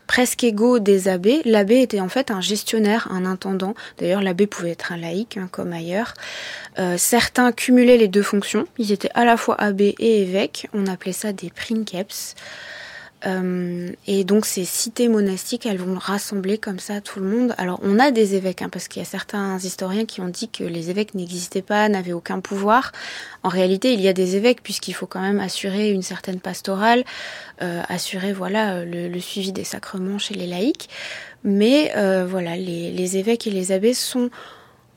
[0.06, 1.40] presque égaux des abbés.
[1.44, 3.74] L'abbé était en fait un gestionnaire, un intendant.
[3.99, 6.14] D'ailleurs, l'abbé pouvait être un laïc, hein, comme ailleurs.
[6.78, 8.66] Euh, certains cumulaient les deux fonctions.
[8.78, 10.68] Ils étaient à la fois abbés et évêques.
[10.72, 12.34] On appelait ça des princeps.
[13.27, 17.55] Euh, et donc ces cités monastiques, elles vont rassembler comme ça tout le monde.
[17.59, 20.49] Alors on a des évêques, hein, parce qu'il y a certains historiens qui ont dit
[20.49, 22.93] que les évêques n'existaient pas, n'avaient aucun pouvoir.
[23.43, 27.05] En réalité, il y a des évêques puisqu'il faut quand même assurer une certaine pastorale,
[27.62, 30.89] euh, assurer voilà le, suivi des sacrements chez les laïcs.
[31.45, 34.31] Mais euh, voilà, les, les évêques et les abbés sont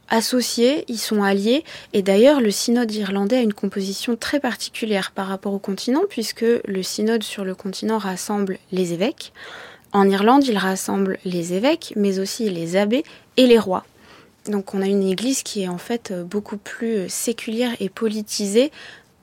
[0.09, 5.27] associés, ils sont alliés, et d'ailleurs le synode irlandais a une composition très particulière par
[5.27, 9.33] rapport au continent, puisque le synode sur le continent rassemble les évêques.
[9.91, 13.03] En Irlande, il rassemble les évêques, mais aussi les abbés
[13.37, 13.85] et les rois.
[14.47, 18.71] Donc on a une église qui est en fait beaucoup plus séculière et politisée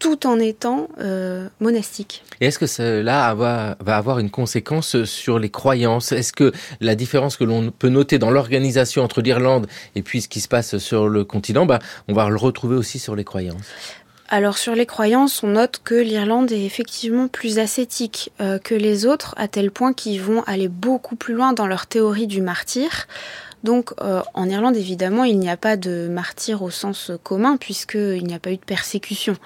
[0.00, 2.24] tout en étant euh, monastique.
[2.40, 6.10] Et est-ce que cela va, avoir une conséquence sur les croyances?
[6.10, 10.28] Est-ce que la différence que l'on peut noter dans l'organisation entre l'Irlande et puis ce
[10.28, 11.78] qui se passe sur le continent, bah,
[12.08, 13.68] on va le retrouver aussi sur les croyances?
[14.32, 19.04] Alors sur les croyances, on note que l'Irlande est effectivement plus ascétique euh, que les
[19.04, 23.08] autres, à tel point qu'ils vont aller beaucoup plus loin dans leur théorie du martyr.
[23.62, 28.24] Donc euh, en Irlande, évidemment, il n'y a pas de martyr au sens commun puisqu'il
[28.24, 29.36] n'y a pas eu de persécution.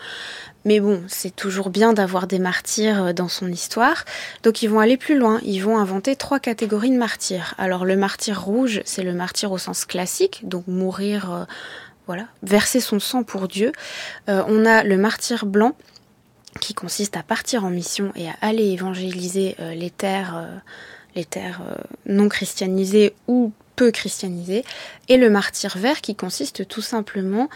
[0.65, 4.05] Mais bon, c'est toujours bien d'avoir des martyrs euh, dans son histoire.
[4.43, 7.55] Donc ils vont aller plus loin, ils vont inventer trois catégories de martyrs.
[7.59, 11.45] Alors le martyr rouge, c'est le martyr au sens classique, donc mourir, euh,
[12.07, 13.73] voilà, verser son sang pour Dieu.
[14.29, 15.75] on a le martyr blanc,
[16.61, 20.47] qui consiste à partir en mission et à aller évangéliser les terres,
[21.17, 21.63] les terres
[22.05, 24.65] non christianisées ou peu christianisé,
[25.09, 27.49] et le martyr vert qui consiste tout simplement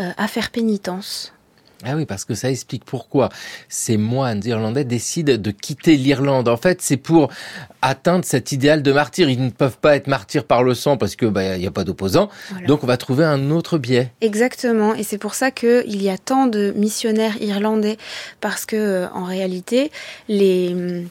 [0.00, 1.32] euh, à faire pénitence.
[1.84, 3.28] Ah oui, parce que ça explique pourquoi
[3.68, 6.48] ces moines irlandais décident de quitter l'Irlande.
[6.48, 7.28] En fait, c'est pour
[7.80, 9.28] atteindre cet idéal de martyr.
[9.28, 11.72] Ils ne peuvent pas être martyrs par le sang parce que bah, il n'y a
[11.72, 12.28] pas d'opposants.
[12.68, 14.12] Donc on va trouver un autre biais.
[14.20, 17.96] Exactement, et c'est pour ça qu'il y a tant de missionnaires irlandais
[18.40, 19.90] parce que euh, en réalité
[20.28, 21.04] les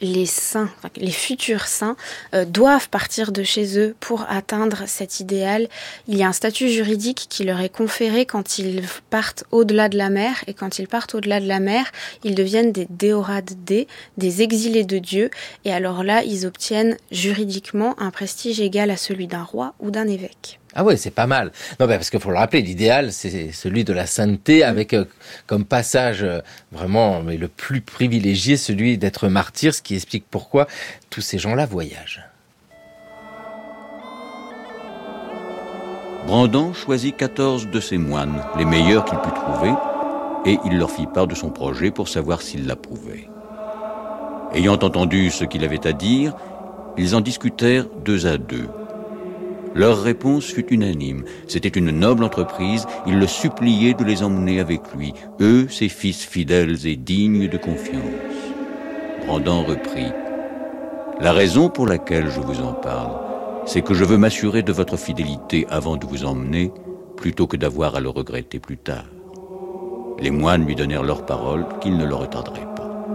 [0.00, 1.96] les saints, les futurs saints,
[2.34, 5.68] euh, doivent partir de chez eux pour atteindre cet idéal.
[6.08, 9.96] Il y a un statut juridique qui leur est conféré quand ils partent au-delà de
[9.96, 11.90] la mer, et quand ils partent au-delà de la mer,
[12.24, 15.30] ils deviennent des déorades des exilés de Dieu,
[15.64, 20.08] et alors là, ils obtiennent juridiquement un prestige égal à celui d'un roi ou d'un
[20.08, 20.60] évêque.
[20.78, 21.52] Ah ouais, c'est pas mal.
[21.80, 25.06] Non, parce qu'il faut le rappeler, l'idéal, c'est celui de la sainteté, avec euh,
[25.46, 30.66] comme passage euh, vraiment mais le plus privilégié, celui d'être martyr, ce qui explique pourquoi
[31.08, 32.22] tous ces gens-là voyagent.
[36.26, 39.72] Brandon choisit 14 de ses moines, les meilleurs qu'il put trouver,
[40.44, 43.30] et il leur fit part de son projet pour savoir s'ils l'approuvaient.
[44.52, 46.34] Ayant entendu ce qu'il avait à dire,
[46.98, 48.68] ils en discutèrent deux à deux.
[49.76, 51.24] Leur réponse fut unanime.
[51.48, 52.86] C'était une noble entreprise.
[53.06, 55.12] Il le suppliait de les emmener avec lui,
[55.42, 58.00] eux, ses fils fidèles et dignes de confiance.
[59.26, 60.10] Brandon reprit.
[61.20, 63.18] La raison pour laquelle je vous en parle,
[63.66, 66.72] c'est que je veux m'assurer de votre fidélité avant de vous emmener,
[67.18, 69.04] plutôt que d'avoir à le regretter plus tard.
[70.18, 73.06] Les moines lui donnèrent leur parole qu'ils ne le retardraient pas.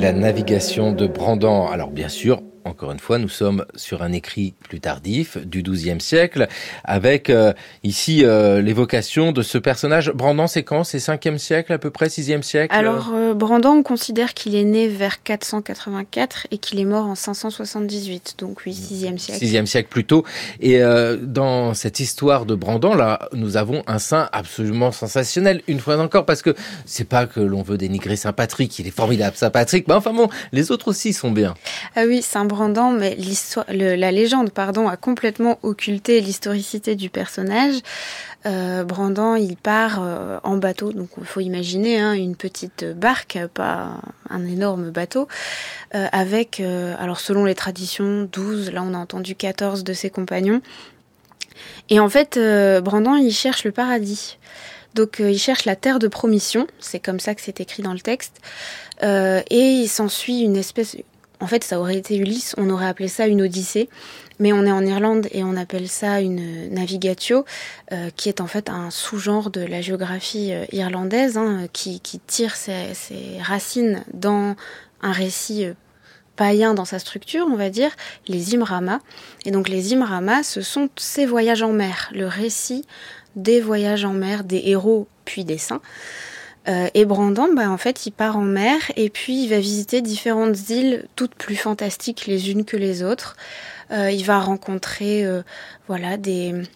[0.00, 1.66] La navigation de Brandon.
[1.66, 6.00] Alors bien sûr, encore une fois, nous sommes sur un écrit plus tardif du XIIe
[6.00, 6.48] siècle,
[6.84, 7.52] avec euh,
[7.82, 10.12] ici euh, l'évocation de ce personnage.
[10.12, 10.84] Brandon, c'est quand?
[10.84, 12.74] C'est 5e siècle à peu près, 6e siècle?
[12.74, 17.14] Alors, euh, Brandon, on considère qu'il est né vers 484 et qu'il est mort en
[17.14, 19.44] 578, donc oui, 6e siècle.
[19.44, 20.24] 6e siècle plus tôt.
[20.60, 20.80] Et
[21.22, 26.26] dans cette histoire de Brandon, là, nous avons un saint absolument sensationnel, une fois encore,
[26.26, 26.54] parce que
[26.84, 30.12] c'est pas que l'on veut dénigrer Saint Patrick, il est formidable, Saint Patrick, mais enfin
[30.12, 31.54] bon, les autres aussi sont bien.
[31.96, 33.16] Ah oui, Saint Brandon, mais
[33.68, 37.76] la légende, pardon, a complètement occulté l'historicité du personnage.
[38.44, 43.38] Euh, Brandon, il part euh, en bateau, donc il faut imaginer hein, une petite barque,
[43.54, 45.28] pas un énorme bateau,
[45.94, 50.60] euh, avec, alors selon les traditions, 12, là on a entendu 14 de ses compagnons.
[51.88, 52.38] Et en fait,
[52.82, 54.38] Brandon, il cherche le paradis.
[54.94, 58.00] Donc il cherche la terre de promission, c'est comme ça que c'est écrit dans le
[58.00, 58.40] texte,
[59.02, 60.96] et il s'ensuit une espèce,
[61.40, 63.88] en fait, ça aurait été Ulysse, on aurait appelé ça une odyssée,
[64.38, 67.44] mais on est en Irlande et on appelle ça une navigatio,
[67.92, 72.56] euh, qui est en fait un sous-genre de la géographie euh, irlandaise, hein, qui, tire
[72.56, 72.92] ses,
[73.42, 74.54] racines dans
[75.02, 75.72] un récit euh,
[76.36, 77.90] païen dans sa structure, on va dire,
[78.28, 79.00] les Imrama.
[79.46, 82.84] Et donc les Imrama, ce sont ces voyages en mer, le récit
[83.36, 85.80] des voyages en mer des héros puis des saints.
[86.68, 90.02] Euh, et Brandon, bah, en fait, il part en mer et puis il va visiter
[90.02, 93.36] différentes îles, toutes plus fantastiques les unes que les autres.
[93.90, 95.42] Euh, il va rencontrer, euh,
[95.88, 96.66] voilà, des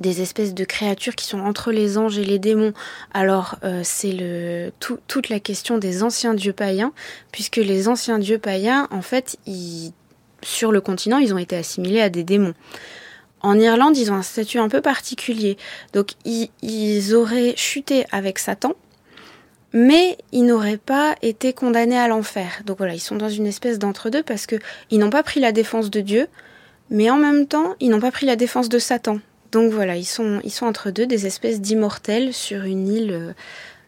[0.00, 2.72] espèces de créatures qui sont entre les anges et les démons.
[3.12, 6.92] Alors c'est le toute la question des anciens dieux païens,
[7.30, 9.38] puisque les anciens dieux païens, en fait,
[10.42, 12.54] sur le continent, ils ont été assimilés à des démons.
[13.40, 15.58] En Irlande, ils ont un statut un peu particulier.
[15.92, 18.74] Donc, ils auraient chuté avec Satan,
[19.74, 22.62] mais ils n'auraient pas été condamnés à l'enfer.
[22.64, 24.56] Donc voilà, ils sont dans une espèce d'entre-deux parce que
[24.90, 26.28] ils n'ont pas pris la défense de Dieu,
[26.90, 29.18] mais en même temps, ils n'ont pas pris la défense de Satan.
[29.50, 33.32] Donc voilà, ils sont, ils sont entre deux, des espèces d'immortels sur une île, euh,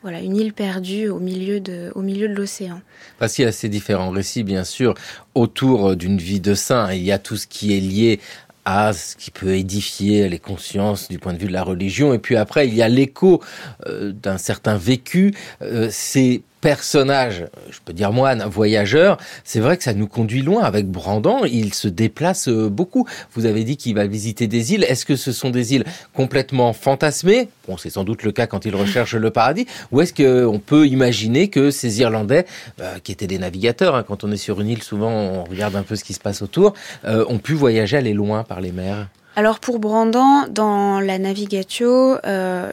[0.03, 2.80] voilà, une île perdue au milieu de, au milieu de l'océan.
[3.18, 4.95] Parce qu'il y a ces différents récits, bien sûr,
[5.34, 6.93] autour d'une vie de saint.
[6.93, 8.20] Il y a tout ce qui est lié
[8.67, 12.12] à ce qui peut édifier les consciences du point de vue de la religion.
[12.12, 13.41] Et puis après, il y a l'écho
[13.87, 15.33] euh, d'un certain vécu.
[15.62, 20.43] Euh, c'est personnage, je peux dire moi, un voyageur, c'est vrai que ça nous conduit
[20.43, 20.65] loin.
[20.65, 23.07] Avec Brandon, il se déplace euh, beaucoup.
[23.35, 24.85] Vous avez dit qu'il va visiter des îles.
[24.85, 25.85] Est-ce que ce sont des îles
[26.15, 27.49] complètement fantasmées?
[27.69, 29.67] Bon, c'est sans doute le cas quand il recherche le paradis.
[29.93, 32.47] Ou est-ce qu'on peut imaginer que ces Irlandais,
[32.81, 35.77] euh, qui étaient des navigateurs, hein, quand on est sur une île, souvent on regarde
[35.77, 38.73] un peu ce qui se passe autour, euh, ont pu voyager, aller loin par les
[38.73, 39.09] mers?
[39.37, 42.17] Alors pour Brandon, dans la Navigatio,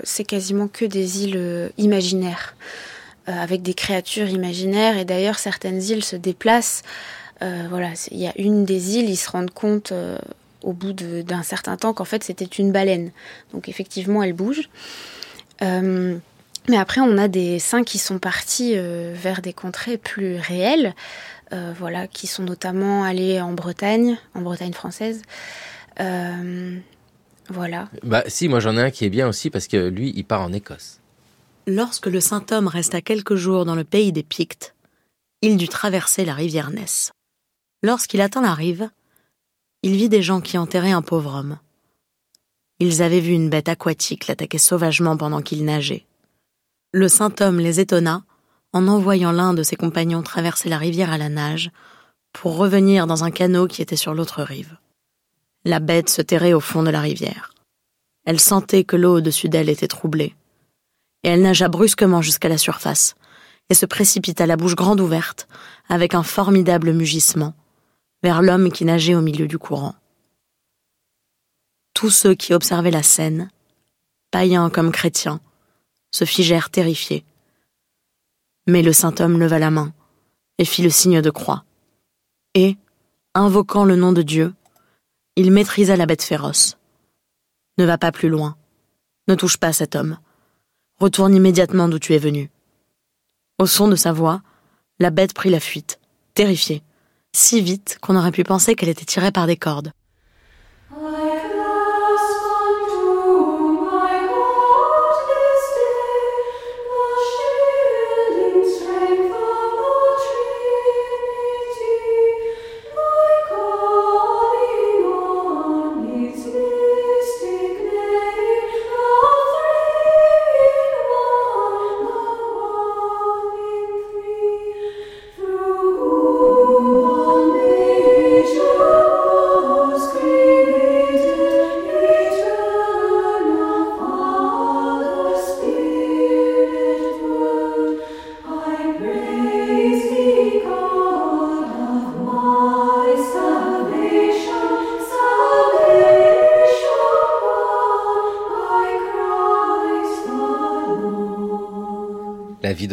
[0.04, 2.56] c'est quasiment que des îles imaginaires.
[3.30, 4.98] Euh, avec des créatures imaginaires.
[4.98, 6.84] Et d'ailleurs, certaines îles se déplacent.
[7.42, 10.18] Euh, voilà, il y a une des îles, ils se rendent compte euh,
[10.62, 13.12] au bout d'un certain temps qu'en fait c'était une baleine.
[13.54, 14.70] Donc effectivement, elle bouge.
[15.62, 20.94] mais après, on a des saints qui sont partis vers des contrées plus réelles,
[21.52, 25.22] voilà, qui sont notamment allés en Bretagne, en Bretagne française.
[27.50, 27.90] voilà.
[28.04, 30.42] Bah si, moi j'en ai un qui est bien aussi parce que lui, il part
[30.42, 31.00] en Écosse.
[31.66, 34.76] Lorsque le saint homme resta quelques jours dans le pays des Pictes,
[35.41, 37.14] il dut traverser la rivière Ness.
[37.82, 38.89] Lorsqu'il atteint la rive,
[39.82, 41.57] il vit des gens qui enterraient un pauvre homme.
[42.80, 46.05] Ils avaient vu une bête aquatique l'attaquer sauvagement pendant qu'il nageait.
[46.91, 48.26] Le saint homme les étonna
[48.74, 51.72] en envoyant l'un de ses compagnons traverser la rivière à la nage
[52.34, 54.76] pour revenir dans un canot qui était sur l'autre rive.
[55.64, 57.53] La bête se terrait au fond de la rivière.
[58.26, 60.36] Elle sentait que l'eau au-dessus d'elle était troublée
[61.24, 63.16] et elle nagea brusquement jusqu'à la surface,
[63.70, 65.48] et se précipita la bouche grande ouverte,
[65.90, 67.54] avec un formidable mugissement,
[68.22, 69.96] vers l'homme qui nageait au milieu du courant.
[71.94, 73.50] Tous ceux qui observaient la scène,
[74.32, 75.40] païens comme chrétiens,
[76.12, 77.26] se figèrent terrifiés.
[78.68, 79.94] Mais le saint homme leva la main
[80.58, 81.66] et fit le signe de croix.
[82.54, 82.78] Et,
[83.34, 84.54] invoquant le nom de Dieu,
[85.36, 86.78] il maîtrisa la bête féroce.
[87.78, 88.56] Ne va pas plus loin.
[89.28, 90.18] Ne touche pas cet homme.
[91.04, 92.49] Retourne immédiatement d'où tu es venu.
[93.60, 94.41] Au son de sa voix,
[94.99, 95.99] la bête prit la fuite,
[96.34, 96.82] terrifiée,
[97.34, 99.91] si vite qu'on aurait pu penser qu'elle était tirée par des cordes.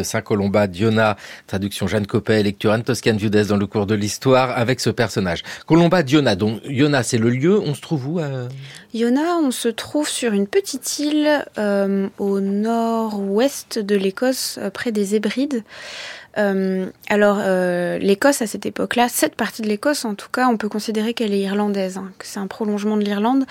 [0.00, 3.94] De Saint Colomba, Diona, traduction Jeanne Coppet, lecture Anne Toscane Viudès dans le cours de
[3.94, 5.42] l'histoire avec ce personnage.
[5.66, 8.48] Colomba, Diona, donc Iona c'est le lieu, on se trouve où euh...
[9.42, 15.14] On se trouve sur une petite île euh, au nord-ouest de l'Écosse, euh, près des
[15.14, 15.64] Hébrides.
[16.38, 20.56] Euh, alors, euh, l'Écosse à cette époque-là, cette partie de l'Écosse, en tout cas, on
[20.56, 23.44] peut considérer qu'elle est irlandaise, hein, que c'est un prolongement de l'Irlande,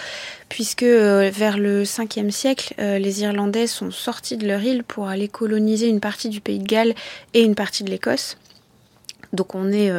[0.47, 5.27] puisque euh, vers le 5e siècle, les Irlandais sont sortis de leur île pour aller
[5.27, 6.93] coloniser une partie du pays de Galles
[7.33, 8.37] et une partie de l'Écosse.
[9.33, 9.91] Donc, on est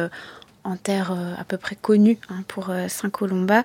[0.63, 3.63] en terre à peu près connue hein, pour Saint Colomba,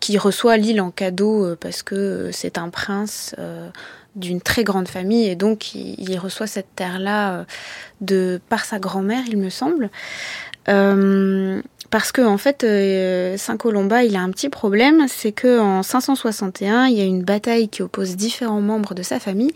[0.00, 3.34] qui reçoit l'île en cadeau parce que c'est un prince
[4.16, 7.44] d'une très grande famille et donc il, reçoit cette terre-là euh,
[8.00, 9.90] de par sa grand-mère, il me semble.
[10.66, 15.82] parce que en fait, euh, Saint Colomba, il a un petit problème, c'est que en
[15.82, 19.52] 561, il y a une bataille qui oppose différents membres de sa famille,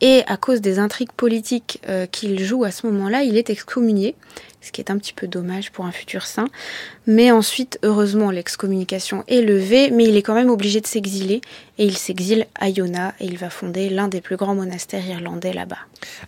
[0.00, 4.14] et à cause des intrigues politiques euh, qu'il joue à ce moment-là, il est excommunié
[4.60, 6.48] ce qui est un petit peu dommage pour un futur saint.
[7.06, 11.40] Mais ensuite, heureusement, l'excommunication est levée, mais il est quand même obligé de s'exiler,
[11.80, 15.54] et il s'exile à Iona, et il va fonder l'un des plus grands monastères irlandais
[15.54, 15.78] là-bas.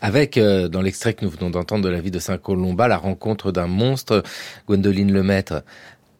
[0.00, 2.96] Avec, euh, dans l'extrait que nous venons d'entendre de la vie de Saint Colomba, la
[2.96, 4.22] rencontre d'un monstre,
[4.66, 5.62] Gwendoline Lemaître,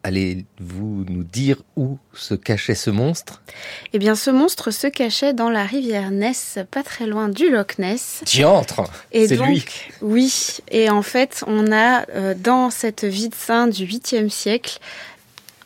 [0.05, 3.41] Allez-vous nous dire où se cachait ce monstre?
[3.93, 7.79] Eh bien, ce monstre se cachait dans la rivière Ness, pas très loin du Loch
[7.79, 8.21] Ness.
[8.25, 9.63] Diantre C'est lui.
[10.01, 14.79] Oui, et en fait, on a euh, dans cette vie de saint du 8e siècle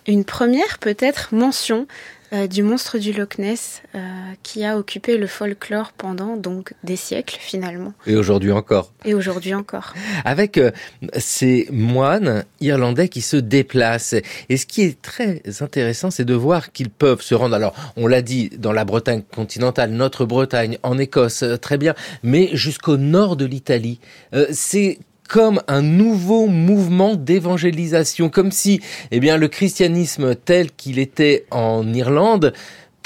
[0.05, 1.87] une première peut-être mention
[2.33, 3.99] euh, du monstre du Loch Ness euh,
[4.43, 7.93] qui a occupé le folklore pendant donc des siècles finalement.
[8.05, 8.91] Et aujourd'hui encore.
[9.05, 9.93] Et aujourd'hui encore.
[10.25, 10.71] Avec euh,
[11.17, 14.15] ces moines irlandais qui se déplacent.
[14.49, 17.55] Et ce qui est très intéressant, c'est de voir qu'ils peuvent se rendre.
[17.55, 22.49] Alors, on l'a dit, dans la Bretagne continentale, notre Bretagne, en Écosse, très bien, mais
[22.51, 23.99] jusqu'au nord de l'Italie.
[24.51, 31.45] c'est comme un nouveau mouvement d'évangélisation, comme si eh bien, le christianisme tel qu'il était
[31.51, 32.53] en Irlande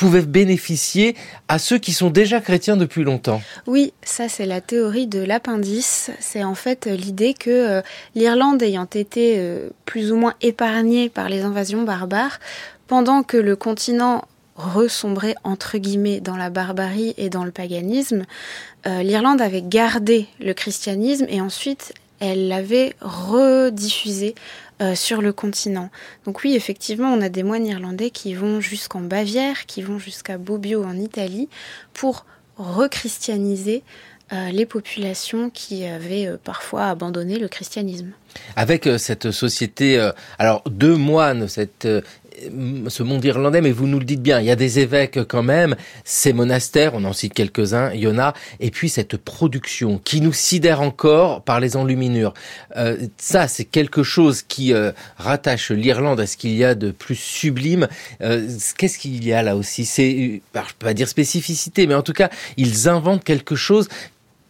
[0.01, 1.15] pouvait bénéficier
[1.47, 3.39] à ceux qui sont déjà chrétiens depuis longtemps.
[3.67, 6.09] Oui, ça c'est la théorie de l'appendice.
[6.19, 7.81] C'est en fait l'idée que euh,
[8.15, 12.39] l'Irlande ayant été euh, plus ou moins épargnée par les invasions barbares,
[12.87, 14.23] pendant que le continent
[14.55, 18.25] ressombrait entre guillemets dans la barbarie et dans le paganisme,
[18.87, 24.35] euh, l'Irlande avait gardé le christianisme et ensuite elle l'avait rediffusé
[24.81, 25.89] euh, sur le continent.
[26.25, 30.37] Donc oui, effectivement, on a des moines irlandais qui vont jusqu'en Bavière, qui vont jusqu'à
[30.37, 31.49] Bobbio en Italie
[31.93, 32.25] pour
[32.57, 33.83] rechristianiser
[34.31, 38.11] euh, les populations qui avaient euh, parfois abandonné le christianisme.
[38.55, 41.87] Avec cette société, alors deux moines, cette
[42.87, 45.43] ce monde irlandais, mais vous nous le dites bien, il y a des évêques quand
[45.43, 49.99] même, ces monastères, on en cite quelques-uns, il y en a, et puis cette production
[50.03, 52.33] qui nous sidère encore par les enluminures.
[52.77, 56.91] Euh, ça, c'est quelque chose qui euh, rattache l'Irlande à ce qu'il y a de
[56.91, 57.87] plus sublime.
[58.21, 59.85] Euh, Qu'est-ce qu'il y a là aussi?
[59.85, 63.87] C'est, je peux pas dire spécificité, mais en tout cas, ils inventent quelque chose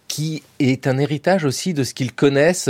[0.07, 2.69] qui est un héritage aussi de ce qu'ils connaissent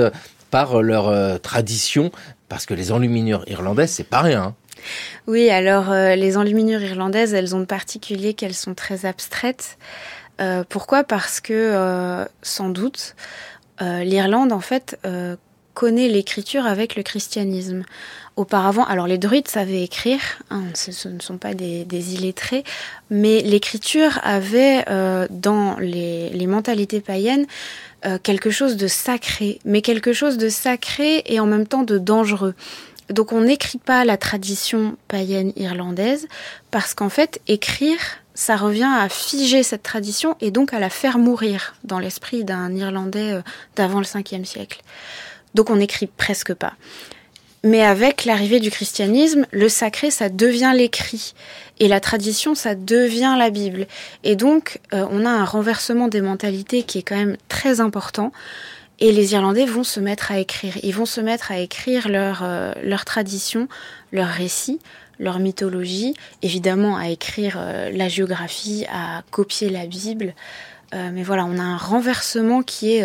[0.51, 2.11] par leur euh, tradition,
[2.49, 4.53] parce que les enluminures irlandaises, c'est pas rien.
[5.27, 9.77] Oui, alors euh, les enluminures irlandaises, elles ont de particulier qu'elles sont très abstraites.
[10.39, 11.03] Euh, pourquoi?
[11.03, 13.15] Parce que, euh, sans doute,
[13.79, 14.99] l'Irlande, en fait,
[15.73, 17.83] connaît l'écriture avec le christianisme.
[18.35, 20.21] Auparavant, alors les druides savaient écrire,
[20.51, 22.63] hein, ce, ne sont pas des, illettrés,
[23.09, 24.85] mais l'écriture avait
[25.31, 27.47] dans les, mentalités païennes
[28.21, 32.53] quelque chose de sacré, mais quelque chose de sacré et en même temps de dangereux.
[33.11, 36.27] Donc on n'écrit pas la tradition païenne irlandaise
[36.71, 37.99] parce qu'en fait, écrire,
[38.33, 42.73] ça revient à figer cette tradition et donc à la faire mourir dans l'esprit d'un
[42.75, 43.41] Irlandais euh,
[43.75, 44.81] d'avant le 5e siècle.
[45.53, 46.73] Donc on n'écrit presque pas.
[47.63, 51.33] Mais avec l'arrivée du christianisme, le sacré, ça devient l'écrit.
[51.79, 53.85] Et la tradition, ça devient la Bible.
[54.23, 58.31] Et donc, euh, on a un renversement des mentalités qui est quand même très important.
[59.03, 60.77] Et les Irlandais vont se mettre à écrire.
[60.83, 63.67] Ils vont se mettre à écrire leur, euh, leur tradition,
[64.11, 64.79] leurs récits,
[65.17, 70.35] leur mythologie, évidemment à écrire euh, la géographie, à copier la Bible.
[70.93, 73.03] Euh, mais voilà, on a un renversement qui est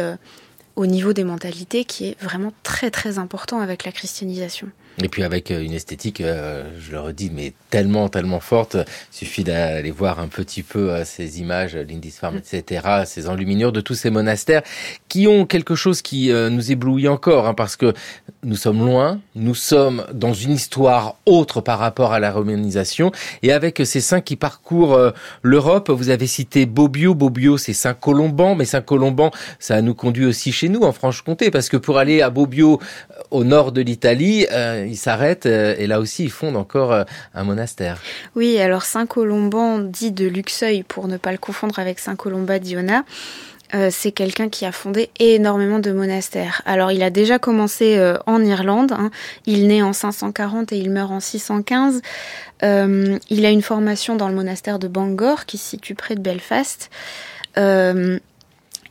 [0.77, 4.69] au niveau des mentalités qui est vraiment très très important avec la christianisation.
[5.03, 8.77] Et puis avec une esthétique, je le redis, mais tellement, tellement forte.
[8.77, 13.81] Il suffit d'aller voir un petit peu euh, ces images, Lindisfarne, etc., ces enluminures de
[13.81, 14.63] tous ces monastères
[15.09, 17.93] qui ont quelque chose qui euh, nous éblouit encore, hein, parce que
[18.45, 23.53] nous sommes loin, nous sommes dans une histoire autre par rapport à la romanisation, et
[23.53, 25.11] avec ces saints qui parcourent euh,
[25.43, 30.69] l'Europe, vous avez cité Bobbio, Bobbio c'est Saint-Colomban, mais Saint-Colomban, ça nous conduit aussi chez
[30.69, 32.81] nous, en Franche-Comté, parce que pour aller à Bobbio,
[33.31, 34.47] au nord de l'Italie,
[34.87, 38.01] ils s'arrêtent, et là aussi ils fondent encore un monastère
[38.35, 43.05] oui, alors Saint-Colomban, dit de Luxeuil, pour ne pas le confondre avec Saint-Colomba d'Iona,
[43.75, 46.63] euh, c'est quelqu'un qui a fondé énormément de monastères.
[46.67, 49.11] Alors il a déjà commencé euh, en Irlande, hein.
[49.45, 52.01] il naît en 540 et il meurt en 615.
[52.63, 56.21] Euh, il a une formation dans le monastère de Bangor qui se situe près de
[56.21, 56.91] Belfast.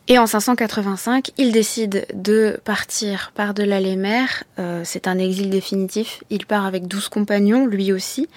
[0.07, 4.43] Et en 585, il décide de partir par-delà les mers.
[4.59, 6.23] Euh, c'est un exil définitif.
[6.29, 8.29] Il part avec 12 compagnons, lui aussi.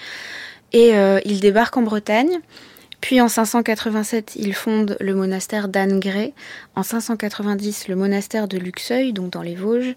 [0.73, 2.41] Et euh, il débarque en Bretagne.
[3.03, 6.33] Puis en 587, il fonde le monastère d'Annegré.
[6.75, 9.95] En 590, le monastère de Luxeuil, donc dans les Vosges.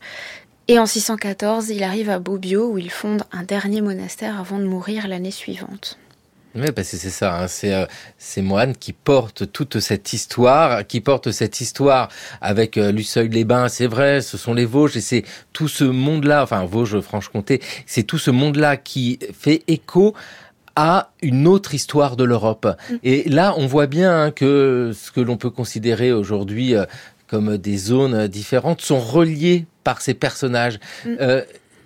[0.68, 4.66] Et en 614, il arrive à Bobbio où il fonde un dernier monastère avant de
[4.66, 5.98] mourir l'année suivante.
[6.56, 7.86] Oui, parce que c'est ça, hein, c'est euh,
[8.18, 12.10] ces moines qui portent toute cette histoire, qui portent cette histoire
[12.41, 15.24] avec euh, les bains c'est vrai, ce sont les Vosges, et c'est
[15.54, 20.14] tout ce monde-là, enfin Vosges-Franche-Comté, c'est tout ce monde-là qui fait écho
[20.76, 22.68] à une autre histoire de l'Europe.
[22.68, 22.95] Mm.
[23.04, 26.86] Et là, on voit bien hein, que ce que l'on peut considérer aujourd'hui euh,
[27.28, 30.80] comme des zones différentes sont reliées par ces personnages.
[31.06, 31.16] Mm.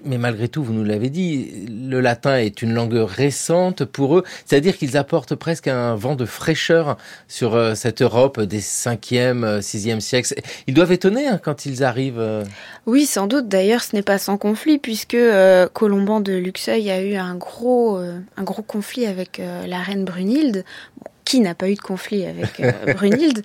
[0.05, 4.17] Euh, mais malgré tout, vous nous l'avez dit, le latin est une langue récente pour
[4.17, 6.97] eux, c'est-à-dire qu'ils apportent presque un vent de fraîcheur
[7.27, 10.35] sur euh, cette Europe des 5e, 6e siècles.
[10.67, 12.19] Ils doivent étonner hein, quand ils arrivent.
[12.19, 12.43] Euh.
[12.85, 13.47] Oui, sans doute.
[13.47, 15.17] D'ailleurs, ce n'est pas sans conflit, puisque
[15.73, 20.63] Colomban de Luxeuil a eu un gros, un gros conflit avec la reine Brunhilde
[21.25, 23.41] qui n'a pas eu de conflit avec euh, Brunhilde,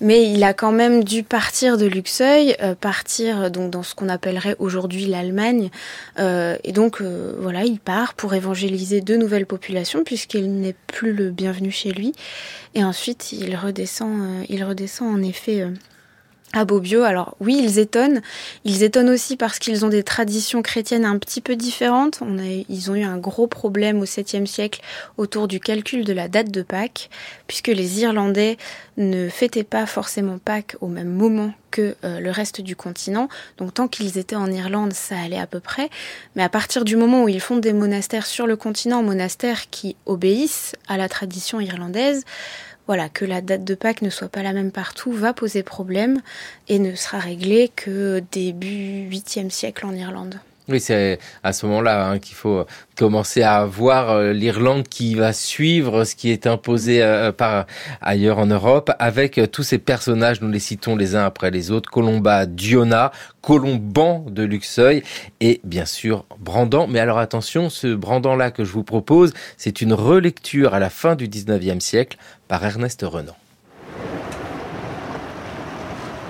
[0.00, 4.08] mais il a quand même dû partir de Luxeuil, euh, partir donc dans ce qu'on
[4.08, 5.70] appellerait aujourd'hui l'Allemagne,
[6.18, 11.30] euh, et donc voilà, il part pour évangéliser deux nouvelles populations puisqu'il n'est plus le
[11.30, 12.14] bienvenu chez lui,
[12.74, 15.66] et ensuite il redescend, il redescend en effet
[16.52, 17.02] à Bobbio.
[17.02, 18.22] Alors oui, ils étonnent.
[18.64, 22.18] Ils étonnent aussi parce qu'ils ont des traditions chrétiennes un petit peu différentes.
[22.22, 24.80] On a, ils ont eu un gros problème au 7e siècle
[25.16, 27.10] autour du calcul de la date de Pâques,
[27.46, 28.56] puisque les Irlandais
[28.96, 33.28] ne fêtaient pas forcément Pâques au même moment que euh, le reste du continent.
[33.58, 35.90] Donc tant qu'ils étaient en Irlande, ça allait à peu près.
[36.34, 39.96] Mais à partir du moment où ils fondent des monastères sur le continent, monastères qui
[40.06, 42.24] obéissent à la tradition irlandaise,
[42.88, 46.22] voilà, que la date de Pâques ne soit pas la même partout va poser problème
[46.68, 50.40] et ne sera réglé que début 8e siècle en Irlande.
[50.68, 55.32] Oui, c'est à ce moment-là hein, qu'il faut commencer à voir euh, l'Irlande qui va
[55.32, 57.64] suivre ce qui est imposé euh, par
[58.02, 61.70] ailleurs en Europe, avec euh, tous ces personnages, nous les citons les uns après les
[61.70, 65.02] autres, Colomba, Diona, Colomban de Luxeuil
[65.40, 66.86] et bien sûr Brandan.
[66.86, 71.16] Mais alors attention, ce Brandan-là que je vous propose, c'est une relecture à la fin
[71.16, 73.36] du 19e siècle par Ernest Renan.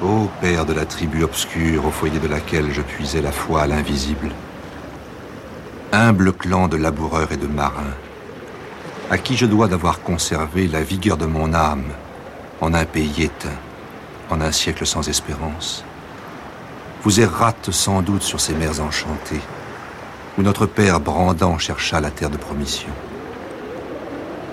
[0.01, 3.67] Ô père de la tribu obscure au foyer de laquelle je puisais la foi à
[3.67, 4.31] l'invisible,
[5.91, 7.97] humble clan de laboureurs et de marins,
[9.11, 11.91] à qui je dois d'avoir conservé la vigueur de mon âme
[12.61, 13.59] en un pays éteint,
[14.31, 15.85] en un siècle sans espérance.
[17.03, 19.43] Vous errâtes sans doute sur ces mers enchantées,
[20.39, 22.91] où notre père Brandan chercha la terre de promission.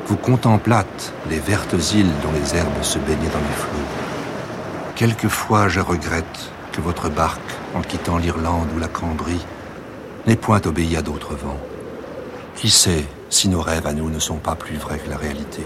[0.07, 3.94] Vous contemplâtes les vertes îles dont les herbes se baignaient dans les flots
[4.95, 7.41] Quelquefois je regrette que votre barque,
[7.75, 9.45] en quittant l'Irlande ou la Cambrie,
[10.25, 11.59] n'ait point obéi à d'autres vents.
[12.55, 15.63] Qui sait si nos rêves à nous ne sont pas plus vrais que la réalité?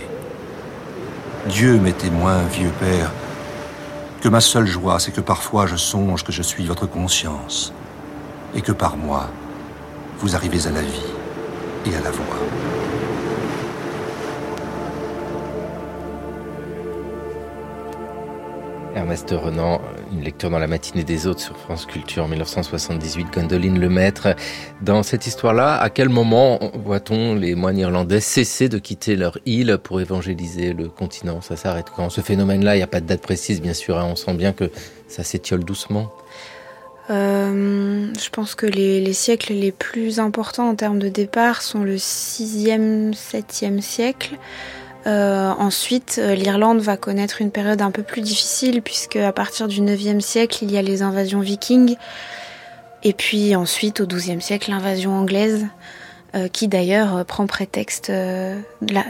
[1.47, 3.11] Dieu m'est témoin, vieux père,
[4.21, 7.71] que ma seule joie, c'est que parfois je songe que je suis votre conscience,
[8.55, 9.29] et que par moi,
[10.17, 11.13] vous arrivez à la vie
[11.85, 12.39] et à la voix.
[18.95, 19.81] Ernest Renan,
[20.11, 24.29] une lecture dans la matinée des autres sur France Culture en 1978, Gwendoline Lemaître.
[24.81, 29.77] Dans cette histoire-là, à quel moment voit-on les moines irlandais cesser de quitter leur île
[29.83, 31.41] pour évangéliser le continent?
[31.41, 32.09] Ça s'arrête quand?
[32.09, 34.07] Ce phénomène-là, il n'y a pas de date précise, bien sûr, hein.
[34.09, 34.71] on sent bien que
[35.07, 36.11] ça s'étiole doucement.
[37.09, 41.83] Euh, je pense que les, les, siècles les plus importants en termes de départ sont
[41.83, 44.37] le 6e, 7e siècle.
[45.07, 49.67] Euh, ensuite, euh, l'Irlande va connaître une période un peu plus difficile puisque à partir
[49.67, 51.95] du 9e siècle, il y a les invasions vikings.
[53.03, 55.67] Et puis ensuite, au 12e siècle, l'invasion anglaise,
[56.35, 58.11] euh, qui d'ailleurs prend prétexte,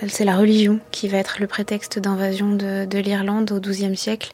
[0.08, 4.32] c'est la religion qui va être le prétexte d'invasion de, de l'Irlande au 12e siècle,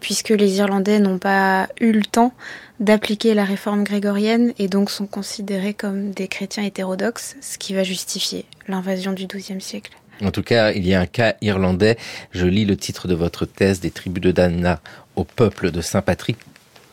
[0.00, 2.32] puisque les Irlandais n'ont pas eu le temps
[2.80, 7.82] d'appliquer la réforme grégorienne et donc sont considérés comme des chrétiens hétérodoxes, ce qui va
[7.82, 9.92] justifier l'invasion du 12e siècle.
[10.22, 11.96] En tout cas, il y a un cas irlandais.
[12.32, 14.80] Je lis le titre de votre thèse des tribus de Dana
[15.16, 16.38] au peuple de Saint-Patrick.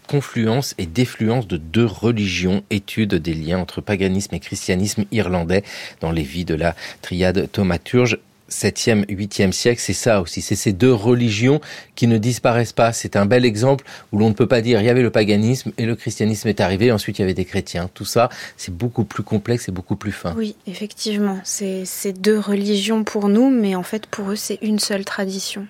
[0.08, 5.64] Confluence et défluence de deux religions, étude des liens entre paganisme et christianisme irlandais
[6.00, 8.20] dans les vies de la triade thaumaturge.
[8.56, 10.42] 7e, 8e siècle, c'est ça aussi.
[10.42, 11.60] C'est ces deux religions
[11.96, 12.94] qui ne disparaissent pas.
[12.94, 15.72] C'est un bel exemple où l'on ne peut pas dire il y avait le paganisme
[15.78, 17.90] et le christianisme est arrivé, ensuite il y avait des chrétiens.
[17.94, 20.34] Tout ça, c'est beaucoup plus complexe et beaucoup plus fin.
[20.38, 21.40] Oui, effectivement.
[21.44, 25.68] C'est deux religions pour nous, mais en fait pour eux, c'est une seule tradition.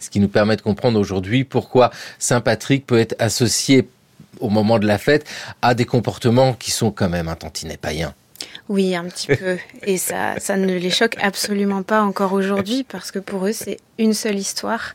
[0.00, 3.88] Ce qui nous permet de comprendre aujourd'hui pourquoi Saint Patrick peut être associé
[4.40, 5.26] au moment de la fête
[5.62, 8.14] à des comportements qui sont quand même un tantinet païen.
[8.68, 9.58] Oui, un petit peu.
[9.82, 13.78] Et ça, ça ne les choque absolument pas encore aujourd'hui parce que pour eux, c'est
[13.98, 14.94] une seule histoire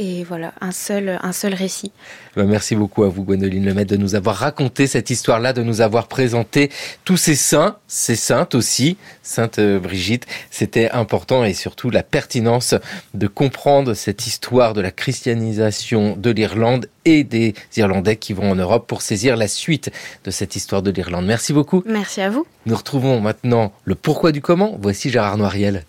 [0.00, 1.92] et voilà, un seul, un seul récit.
[2.34, 5.82] Bah, merci beaucoup à vous, Gwenoline Lemaitre, de nous avoir raconté cette histoire-là, de nous
[5.82, 6.70] avoir présenté
[7.04, 10.24] tous ces saints, ces saintes aussi, Sainte Brigitte.
[10.50, 12.74] C'était important et surtout la pertinence
[13.12, 18.56] de comprendre cette histoire de la christianisation de l'Irlande et des Irlandais qui vont en
[18.56, 19.90] Europe pour saisir la suite
[20.24, 21.26] de cette histoire de l'Irlande.
[21.26, 21.82] Merci beaucoup.
[21.84, 22.46] Merci à vous.
[22.64, 24.78] Nous retrouvons maintenant le pourquoi du comment.
[24.80, 25.84] Voici Gérard Noiriel.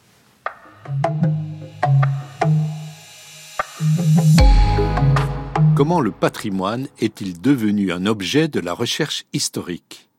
[5.75, 10.09] Comment le patrimoine est-il devenu un objet de la recherche historique?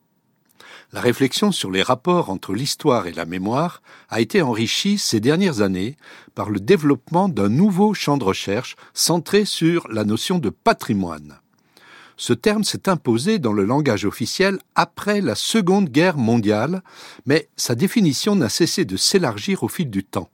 [0.91, 5.61] La réflexion sur les rapports entre l'histoire et la mémoire a été enrichie ces dernières
[5.61, 5.95] années
[6.35, 11.39] par le développement d'un nouveau champ de recherche centré sur la notion de patrimoine.
[12.17, 16.83] Ce terme s'est imposé dans le langage officiel après la Seconde Guerre mondiale,
[17.25, 20.29] mais sa définition n'a cessé de s'élargir au fil du temps.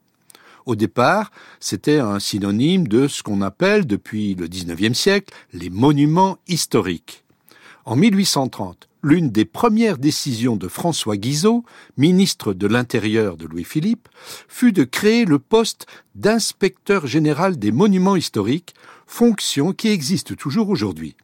[0.69, 6.37] Au départ, c'était un synonyme de ce qu'on appelle depuis le XIXe siècle les monuments
[6.47, 7.23] historiques.
[7.85, 11.65] En 1830, l'une des premières décisions de François Guizot,
[11.97, 14.09] ministre de l'Intérieur de Louis-Philippe,
[14.47, 18.75] fut de créer le poste d'inspecteur général des monuments historiques,
[19.07, 21.15] fonction qui existe toujours aujourd'hui.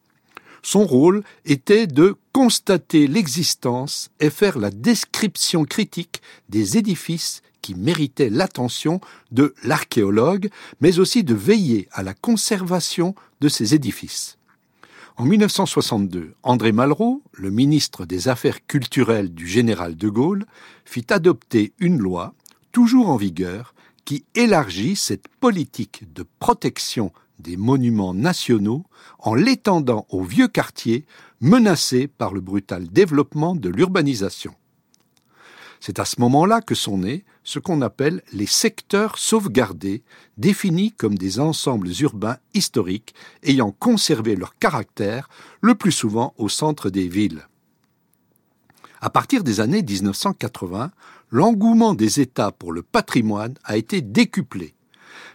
[0.64, 8.30] Son rôle était de constater l'existence et faire la description critique des édifices qui méritait
[8.30, 9.02] l'attention
[9.32, 10.52] de l'archéologue,
[10.82, 14.38] mais aussi de veiller à la conservation de ces édifices.
[15.18, 20.46] En 1962, André Malraux, le ministre des Affaires culturelles du général de Gaulle,
[20.86, 22.36] fit adopter une loi,
[22.72, 28.86] toujours en vigueur, qui élargit cette politique de protection des monuments nationaux
[29.18, 31.08] en l'étendant aux vieux quartiers
[31.42, 34.54] menacés par le brutal développement de l'urbanisation.
[35.80, 40.04] C'est à ce moment-là que sont nés ce qu'on appelle les secteurs sauvegardés,
[40.38, 45.30] définis comme des ensembles urbains historiques ayant conservé leur caractère,
[45.62, 47.48] le plus souvent au centre des villes.
[49.00, 50.92] À partir des années 1980,
[51.30, 54.74] l'engouement des États pour le patrimoine a été décuplé.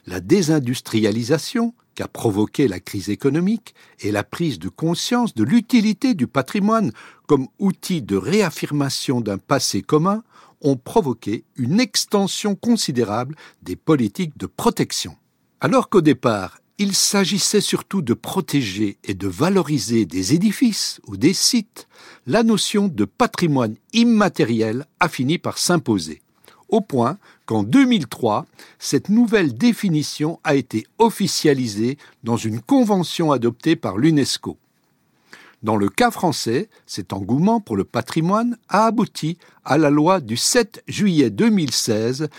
[0.06, 6.26] La désindustrialisation qu'a provoqué la crise économique et la prise de conscience de l'utilité du
[6.26, 6.90] patrimoine
[7.28, 10.24] comme outil de réaffirmation d'un passé commun
[10.60, 15.16] ont provoqué une extension considérable des politiques de protection.
[15.60, 21.34] Alors qu'au départ, il s'agissait surtout de protéger et de valoriser des édifices ou des
[21.34, 21.86] sites,
[22.26, 26.22] la notion de patrimoine immatériel a fini par s'imposer,
[26.70, 28.46] au point qu'en 2003,
[28.78, 34.56] cette nouvelle définition a été officialisée dans une convention adoptée par l'UNESCO.
[35.62, 40.38] Dans le cas français, cet engouement pour le patrimoine a abouti à la loi du
[40.38, 42.30] 7 juillet 2016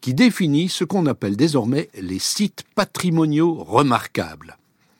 [0.00, 4.58] qui définit ce qu'on appelle désormais les sites patrimoniaux remarquables.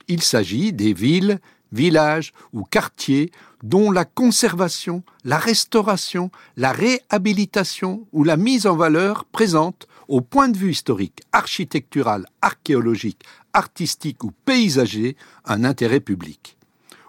[0.08, 1.38] Il s'agit des villes,
[1.70, 3.30] villages ou quartiers
[3.62, 10.48] dont la conservation, la restauration, la réhabilitation ou la mise en valeur présente, au point
[10.48, 13.22] de vue historique, architectural, archéologique,
[13.52, 16.57] artistique ou paysager, un intérêt public.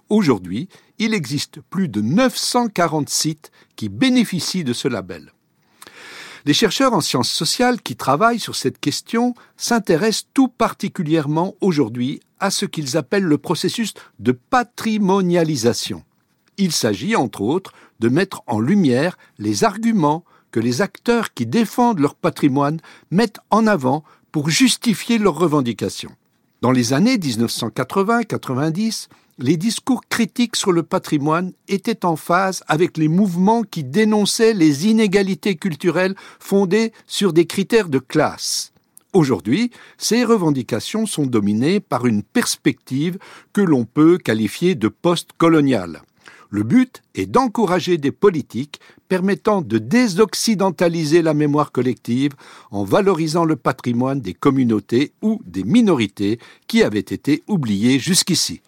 [0.10, 5.32] Aujourd'hui, il existe plus de 940 sites qui bénéficient de ce label.
[6.46, 12.50] Les chercheurs en sciences sociales qui travaillent sur cette question s'intéressent tout particulièrement aujourd'hui à
[12.50, 16.04] ce qu'ils appellent le processus de patrimonialisation.
[16.58, 22.00] Il s'agit, entre autres, de mettre en lumière les arguments que les acteurs qui défendent
[22.00, 22.80] leur patrimoine
[23.12, 26.16] mettent en avant pour justifier leurs revendications.
[26.62, 29.08] Dans les années 1980-90,
[29.42, 34.88] les discours critiques sur le patrimoine étaient en phase avec les mouvements qui dénonçaient les
[34.88, 38.74] inégalités culturelles fondées sur des critères de classe.
[39.14, 43.18] Aujourd'hui, ces revendications sont dominées par une perspective
[43.54, 46.04] que l'on peut qualifier de post-coloniale.
[46.52, 52.34] Le but est d'encourager des politiques permettant de désoccidentaliser la mémoire collective
[52.72, 58.62] en valorisant le patrimoine des communautés ou des minorités qui avaient été oubliées jusqu'ici.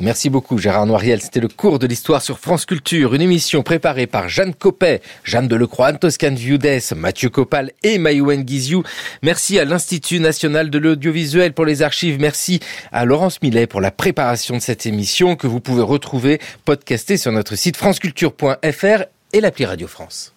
[0.00, 1.20] Merci beaucoup Gérard Noiriel.
[1.20, 5.46] C'était le cours de l'histoire sur France Culture, une émission préparée par Jeanne Copet, Jeanne
[5.46, 8.82] Delecroix, Toscane Viudès, Mathieu Copal et Mayouen Guizou.
[9.22, 12.18] Merci à l'Institut national de l'audiovisuel pour les archives.
[12.18, 12.60] Merci
[12.92, 17.32] à Laurence Millet pour la préparation de cette émission que vous pouvez retrouver podcastée sur
[17.32, 20.32] notre site franceculture.fr et l'appli Radio France.